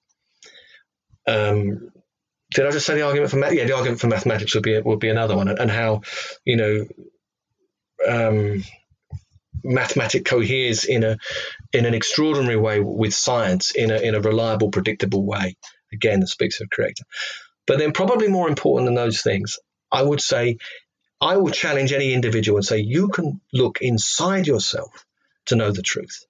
[1.28, 1.90] Um,
[2.56, 3.66] did I just say the argument for yeah?
[3.66, 6.00] The argument for mathematics would be would be another one, and how
[6.44, 6.86] you know
[8.08, 8.64] um,
[9.62, 11.18] mathematics coheres in a
[11.74, 15.54] in an extraordinary way with science in a in a reliable, predictable way
[15.92, 17.04] again that speaks of creator.
[17.66, 19.58] But then, probably more important than those things,
[19.92, 20.56] I would say,
[21.20, 25.04] I will challenge any individual and say, you can look inside yourself
[25.46, 26.24] to know the truth.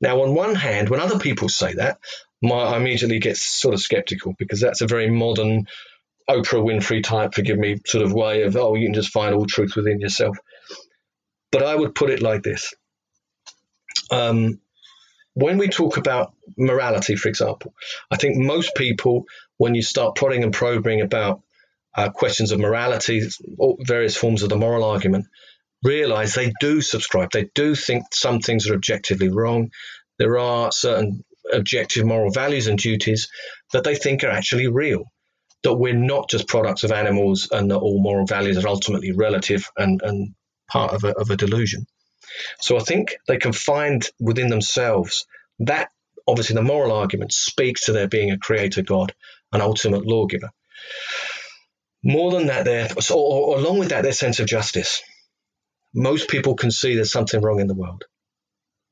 [0.00, 1.98] Now, on one hand, when other people say that,
[2.42, 5.66] my, I immediately get sort of skeptical because that's a very modern
[6.28, 9.46] Oprah Winfrey type, forgive me, sort of way of, oh, you can just find all
[9.46, 10.36] truth within yourself.
[11.50, 12.74] But I would put it like this.
[14.10, 14.60] Um,
[15.34, 17.72] when we talk about morality, for example,
[18.10, 19.24] I think most people,
[19.56, 21.42] when you start prodding and probing about
[21.96, 23.22] uh, questions of morality,
[23.56, 25.26] or various forms of the moral argument,
[25.82, 27.30] realize they do subscribe.
[27.32, 29.70] They do think some things are objectively wrong.
[30.18, 33.28] There are certain objective moral values and duties
[33.72, 35.04] that they think are actually real.
[35.64, 39.68] That we're not just products of animals and that all moral values are ultimately relative
[39.76, 40.34] and, and
[40.70, 41.86] part of a, of a delusion.
[42.60, 45.26] So I think they can find within themselves
[45.60, 45.90] that
[46.26, 49.14] obviously the moral argument speaks to there being a creator God,
[49.52, 50.50] an ultimate lawgiver.
[52.04, 55.02] More than that, there, or, or along with that, their sense of justice.
[55.94, 58.04] Most people can see there's something wrong in the world.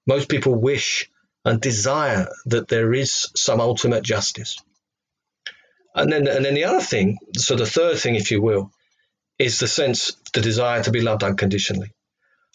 [0.07, 1.09] Most people wish
[1.47, 4.59] and desire that there is some ultimate justice.
[5.95, 8.73] And then, and then the other thing, so the third thing, if you will,
[9.39, 11.93] is the sense, the desire to be loved unconditionally.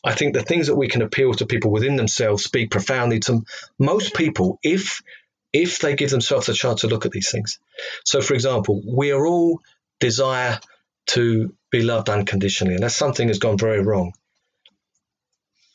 [0.03, 3.43] I think the things that we can appeal to people within themselves speak profoundly to
[3.79, 5.01] most people if
[5.53, 7.59] if they give themselves a chance to look at these things.
[8.05, 9.59] So, for example, we are all
[9.99, 10.59] desire
[11.07, 14.13] to be loved unconditionally, and that's something that's gone very wrong.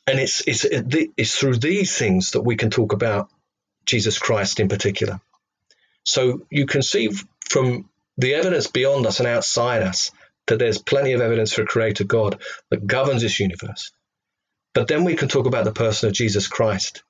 [0.06, 3.28] And it's it's it's through these things that we can talk about
[3.86, 5.20] Jesus Christ in particular.
[6.04, 7.10] So you can see
[7.48, 10.12] from the evidence beyond us and outside us
[10.46, 12.40] that there's plenty of evidence for a creator God
[12.70, 13.90] that governs this universe.
[14.74, 17.02] But then we can talk about the person of Jesus Christ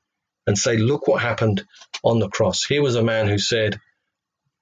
[0.46, 1.64] and say, look what happened
[2.02, 2.64] on the cross.
[2.64, 3.78] Here was a man who said,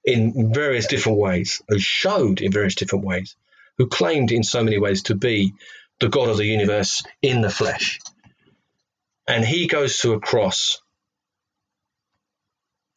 [0.03, 3.35] in various different ways, who showed in various different ways,
[3.77, 5.53] who claimed in so many ways to be
[5.99, 7.99] the God of the universe in the flesh.
[9.27, 10.81] And he goes to a cross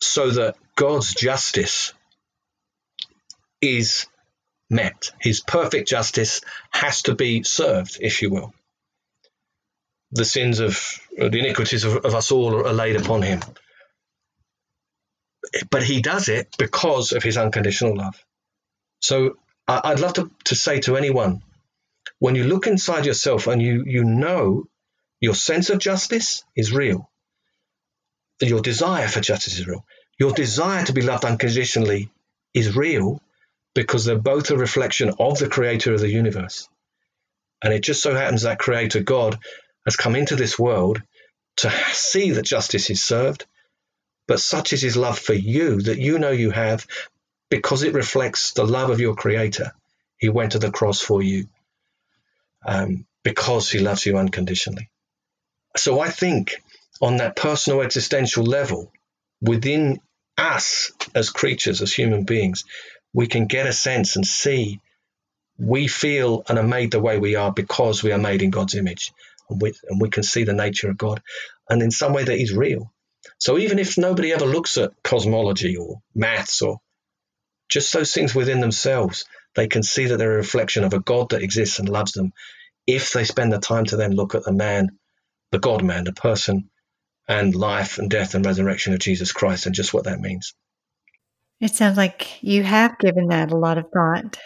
[0.01, 1.93] so that God's justice
[3.61, 4.07] is
[4.71, 5.11] met.
[5.21, 8.55] His perfect justice has to be served, if you will
[10.13, 13.41] the sins of the iniquities of, of us all are laid upon him.
[15.71, 18.23] But he does it because of his unconditional love.
[19.01, 21.43] So I'd love to, to say to anyone
[22.19, 24.65] when you look inside yourself and you, you know
[25.21, 27.11] your sense of justice is real,
[28.41, 29.85] your desire for justice is real,
[30.19, 32.11] your desire to be loved unconditionally
[32.55, 33.21] is real
[33.75, 36.69] because they're both a reflection of the creator of the universe.
[37.63, 39.39] And it just so happens that creator God
[39.85, 41.03] has come into this world
[41.59, 43.47] to see that justice is served,
[44.27, 46.87] but such is his love for you that you know you have
[47.51, 49.73] because it reflects the love of your creator.
[50.19, 51.49] He went to the cross for you
[52.65, 54.91] um, because he loves you unconditionally.
[55.79, 56.63] So I think
[57.01, 58.93] on that personal existential level,
[59.41, 60.01] within
[60.37, 62.65] us as creatures, as human beings,
[63.13, 64.81] we can get a sense and see
[65.59, 68.75] we feel and are made the way we are because we are made in God's
[68.77, 69.13] image
[69.51, 71.23] and we, and we can see the nature of God,
[71.69, 72.93] and in some way that is real.
[73.39, 76.81] So even if nobody ever looks at cosmology or maths or
[77.69, 79.25] just those things within themselves,
[79.55, 82.33] they can see that they're a reflection of a God that exists and loves them.
[82.87, 84.99] If they spend the time to then look at the man,
[85.51, 86.71] the God man, the person,
[87.27, 90.55] and life and death and resurrection of Jesus Christ and just what that means.
[91.61, 94.39] It sounds like you have given that a lot of thought,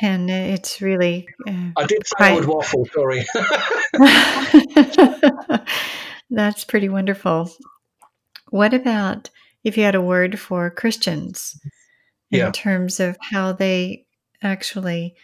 [0.00, 1.28] and it's really.
[1.46, 2.14] Uh, I did say.
[2.18, 2.86] I would waffle.
[2.92, 3.24] Sorry.
[6.30, 7.50] That's pretty wonderful.
[8.50, 9.30] What about
[9.62, 11.58] if you had a word for Christians
[12.32, 12.50] in yeah.
[12.50, 14.06] terms of how they
[14.42, 15.14] actually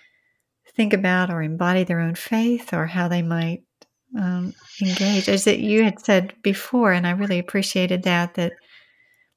[0.76, 3.64] think about or embody their own faith, or how they might
[4.18, 5.28] um, engage?
[5.28, 8.52] As that you had said before, and I really appreciated that that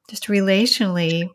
[0.09, 1.29] just relationally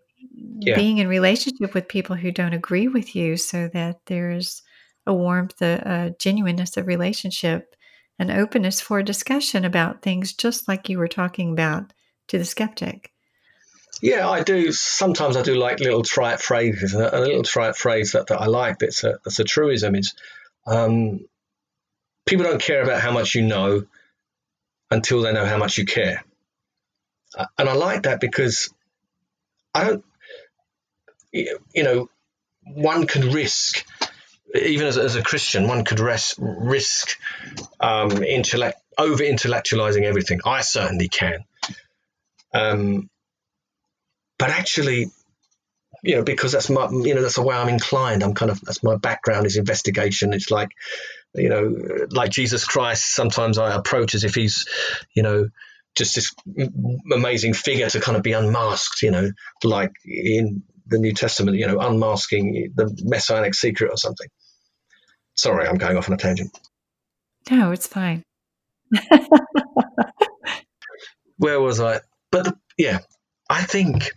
[0.58, 0.76] yeah.
[0.76, 4.62] being in relationship with people who don't agree with you so that there's
[5.06, 7.74] a warmth, a, a genuineness of relationship,
[8.18, 11.92] an openness for discussion about things just like you were talking about
[12.28, 13.12] to the skeptic.
[14.02, 14.72] Yeah, I do.
[14.72, 16.94] Sometimes I do like little trite phrases.
[16.94, 20.14] A little trite phrase that, that I like that's a, that's a truism is
[20.66, 21.20] um,
[22.26, 23.84] people don't care about how much you know
[24.90, 26.24] until they know how much you care.
[27.36, 28.72] Uh, and I like that because
[29.74, 30.04] I don't
[31.32, 32.08] you know,
[32.64, 33.84] one can risk,
[34.54, 37.18] even as, as a Christian, one could res- risk
[37.80, 40.40] um, intellect, over intellectualizing everything.
[40.44, 41.44] I certainly can.
[42.52, 43.08] Um,
[44.38, 45.10] but actually,
[46.02, 48.22] you know, because that's my, you know, that's the way I'm inclined.
[48.22, 50.32] I'm kind of, that's my background is investigation.
[50.32, 50.70] It's like,
[51.34, 54.66] you know, like Jesus Christ, sometimes I approach as if he's,
[55.14, 55.48] you know,
[55.96, 56.32] just this
[57.12, 59.30] amazing figure to kind of be unmasked, you know,
[59.64, 64.28] like in the New Testament, you know, unmasking the messianic secret or something.
[65.36, 66.50] Sorry, I'm going off on a tangent.
[67.50, 68.22] No, it's fine.
[71.38, 72.00] Where was I?
[72.30, 72.98] But the, yeah,
[73.48, 74.12] I think,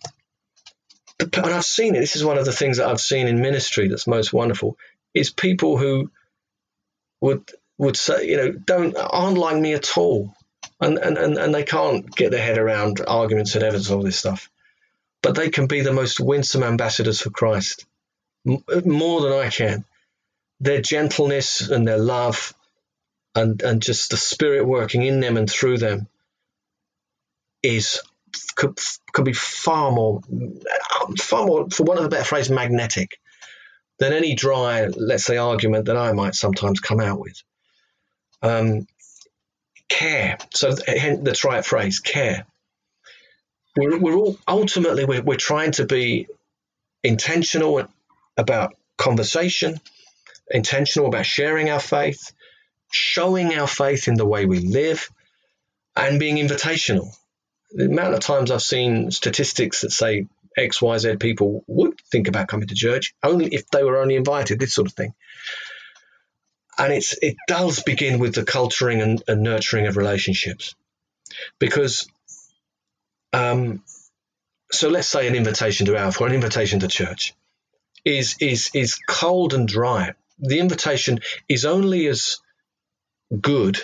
[1.20, 1.99] the, and I've seen it.
[1.99, 4.78] This is one of the things that I've seen in ministry that's most wonderful
[5.14, 6.11] is people who
[7.24, 10.36] would would say, you know, don't aren't like me at all,
[10.82, 14.19] and and and, and they can't get their head around arguments and evidence, all this
[14.19, 14.49] stuff,
[15.24, 17.86] but they can be the most winsome ambassadors for Christ,
[18.45, 19.86] more than I can.
[20.61, 22.53] Their gentleness and their love,
[23.36, 26.07] and and just the Spirit working in them and through them,
[27.63, 28.01] is
[28.55, 28.80] could
[29.13, 30.21] could be far more,
[31.19, 33.19] far more, for one of the better phrase, magnetic
[34.04, 37.41] than any dry, let's say, argument that I might sometimes come out with.
[38.41, 38.86] Um,
[39.88, 40.38] care.
[40.54, 42.45] So the try it phrase, care.
[43.78, 46.28] We're, we're all ultimately we're, we're trying to be
[47.01, 47.88] intentional
[48.36, 49.80] about conversation,
[50.51, 52.34] intentional about sharing our faith,
[52.91, 55.10] showing our faith in the way we live,
[55.95, 57.08] and being invitational.
[57.72, 60.28] The amount of times I've seen statistics that say
[60.58, 64.16] X, Y, Z people would think about coming to church only if they were only
[64.16, 65.14] invited, this sort of thing.
[66.78, 70.76] And it's it does begin with the culturing and, and nurturing of relationships,
[71.60, 72.08] because,
[73.32, 73.84] um,
[74.72, 77.34] so let's say an invitation to Alpha or an invitation to church
[78.04, 80.14] is is is cold and dry.
[80.39, 82.39] The invitation is only as
[83.39, 83.80] good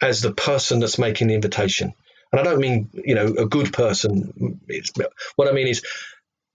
[0.00, 1.92] as the person that's making the invitation.
[2.34, 4.60] And I don't mean, you know, a good person.
[4.66, 4.90] It's,
[5.36, 5.84] what I mean is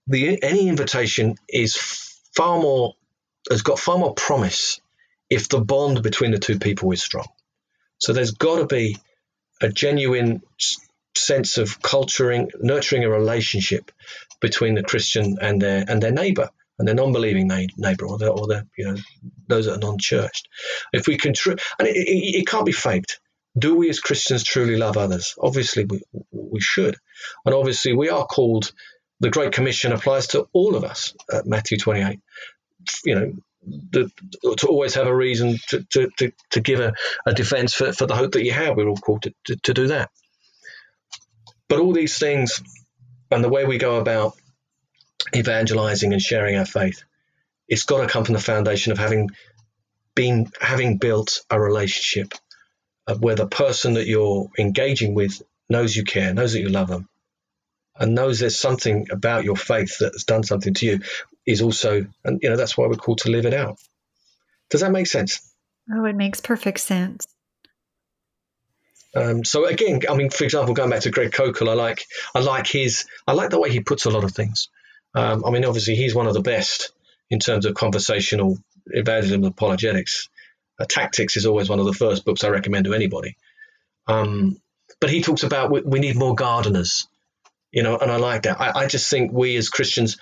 [0.06, 1.74] the any invitation is
[2.36, 2.96] far more
[3.48, 4.78] has got far more promise
[5.30, 7.28] if the bond between the two people is strong.
[7.96, 8.98] So there's got to be
[9.62, 10.42] a genuine
[11.16, 13.90] sense of culturing, nurturing a relationship
[14.38, 18.48] between the Christian and their and their neighbor and their non-believing neighbor or the or
[18.48, 18.96] the you know
[19.48, 20.46] those that are non-churched.
[20.92, 23.18] If we can, tr- and it, it, it can't be faked
[23.58, 25.34] do we as Christians truly love others?
[25.40, 26.96] Obviously, we, we should.
[27.44, 28.72] And obviously, we are called,
[29.18, 32.20] the Great Commission applies to all of us at Matthew 28.
[33.04, 33.32] You know,
[33.66, 34.10] the,
[34.56, 36.94] to always have a reason to, to, to, to give a,
[37.26, 38.76] a defense for, for the hope that you have.
[38.76, 40.10] We're all called to, to, to do that.
[41.68, 42.62] But all these things
[43.30, 44.34] and the way we go about
[45.34, 47.02] evangelizing and sharing our faith,
[47.68, 49.30] it's got to come from the foundation of having
[50.14, 52.34] been having built a relationship
[53.18, 57.08] where the person that you're engaging with knows you care, knows that you love them,
[57.98, 61.00] and knows there's something about your faith that's done something to you,
[61.46, 63.78] is also, and you know, that's why we're called to live it out.
[64.70, 65.52] Does that make sense?
[65.92, 67.26] Oh, it makes perfect sense.
[69.14, 72.38] Um, so again, I mean, for example, going back to Greg Koukl, I like, I
[72.38, 74.68] like his, I like the way he puts a lot of things.
[75.14, 76.92] Um, I mean, obviously, he's one of the best
[77.28, 80.28] in terms of conversational evangelism apologetics.
[80.80, 83.36] Uh, Tactics is always one of the first books I recommend to anybody.
[84.06, 84.56] Um,
[85.00, 87.06] but he talks about we, we, need more gardeners,
[87.70, 88.60] you know, and I like that.
[88.60, 90.16] I, I, just think we as Christians,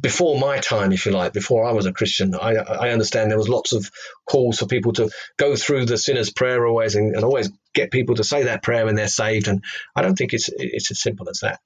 [0.00, 3.38] before my time, if you like, before I was a Christian, I, I understand there
[3.38, 3.90] was lots of
[4.26, 8.16] calls for people to go through the sinner's prayer always and, and always get people
[8.16, 9.48] to say that prayer when they're saved.
[9.48, 9.62] And
[9.94, 11.60] I don't think it's it's as simple as that.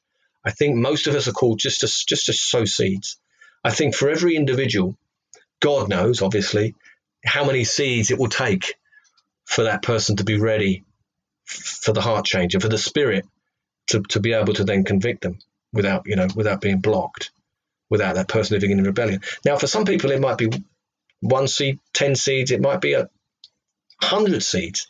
[0.44, 3.18] I think most of us are called just to just to sow seeds.
[3.64, 4.96] I think for every individual,
[5.60, 6.74] God knows, obviously,
[7.28, 8.74] how many seeds it will take
[9.44, 10.84] for that person to be ready
[11.44, 13.24] for the heart change and for the spirit
[13.88, 15.38] to, to be able to then convict them
[15.72, 17.30] without you know without being blocked
[17.90, 19.22] without that person living in rebellion.
[19.44, 20.50] Now for some people it might be
[21.20, 23.08] one seed ten seeds it might be a
[24.00, 24.88] hundred seeds.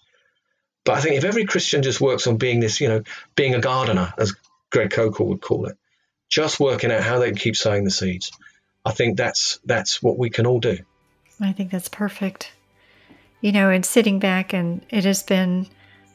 [0.84, 3.03] But i think if every christian just works on being this you know
[3.36, 4.34] being a gardener as
[4.70, 5.76] greg koukl would call it
[6.30, 8.32] just working out how they can keep sowing the seeds
[8.86, 10.78] i think that's that's what we can all do
[11.41, 12.53] I think that's perfect.
[13.41, 15.68] You know, and sitting back, and it has been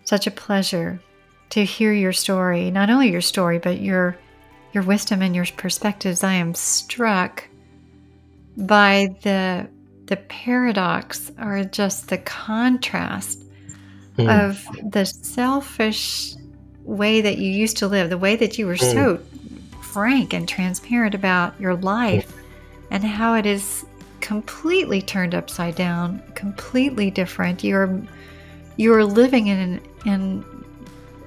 [0.03, 0.99] such a pleasure
[1.51, 4.17] to hear your story, not only your story, but your
[4.73, 6.23] your wisdom and your perspectives.
[6.23, 7.47] I am struck
[8.57, 9.67] by the
[10.07, 13.43] the paradox or just the contrast
[14.17, 14.47] mm.
[14.47, 16.35] of the selfish
[16.83, 18.91] way that you used to live, the way that you were mm.
[18.91, 19.19] so
[19.81, 22.41] frank and transparent about your life, mm.
[22.91, 23.85] and how it is
[24.23, 27.61] completely turned upside down, completely different.
[27.63, 28.01] You're
[28.77, 30.45] you're living in in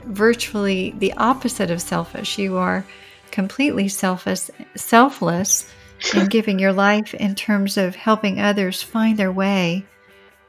[0.07, 2.38] virtually the opposite of selfish.
[2.38, 2.84] You are
[3.30, 5.70] completely selfish, selfless
[6.14, 9.84] in giving your life in terms of helping others find their way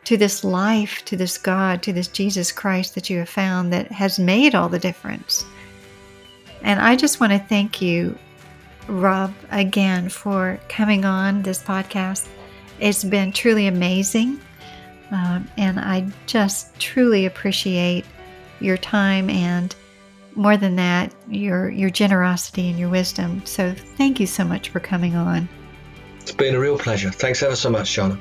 [0.05, 3.91] to this life, to this God, to this Jesus Christ that you have found that
[3.91, 5.43] has made all the difference.
[6.61, 8.17] And I just want to thank you,
[8.87, 12.27] Rob, again for coming on this podcast
[12.79, 14.39] it's been truly amazing.
[15.11, 18.05] Um, and I just truly appreciate
[18.59, 19.75] your time and
[20.35, 23.43] more than that, your your generosity and your wisdom.
[23.45, 25.49] So thank you so much for coming on.
[26.21, 27.09] It's been a real pleasure.
[27.09, 28.19] Thanks ever so much, Jana.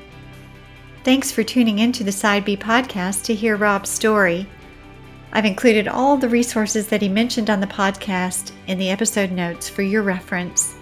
[1.03, 4.47] Thanks for tuning in to the Side B podcast to hear Rob's story.
[5.33, 9.69] I've included all the resources that he mentioned on the podcast in the episode notes
[9.69, 10.75] for your reference.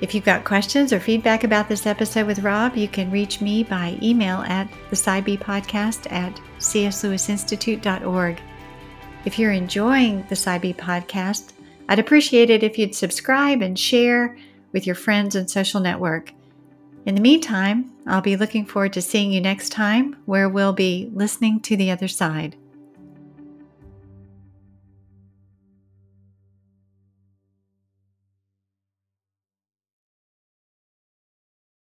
[0.00, 3.62] If you've got questions or feedback about this episode with Rob, you can reach me
[3.62, 8.40] by email at the Podcast at cslewisinstitute.org.
[9.26, 11.52] If you're enjoying the Side B podcast,
[11.88, 14.38] I'd appreciate it if you'd subscribe and share
[14.72, 16.32] with your friends and social network.
[17.04, 21.10] In the meantime, I'll be looking forward to seeing you next time where we'll be
[21.12, 22.56] listening to the other side.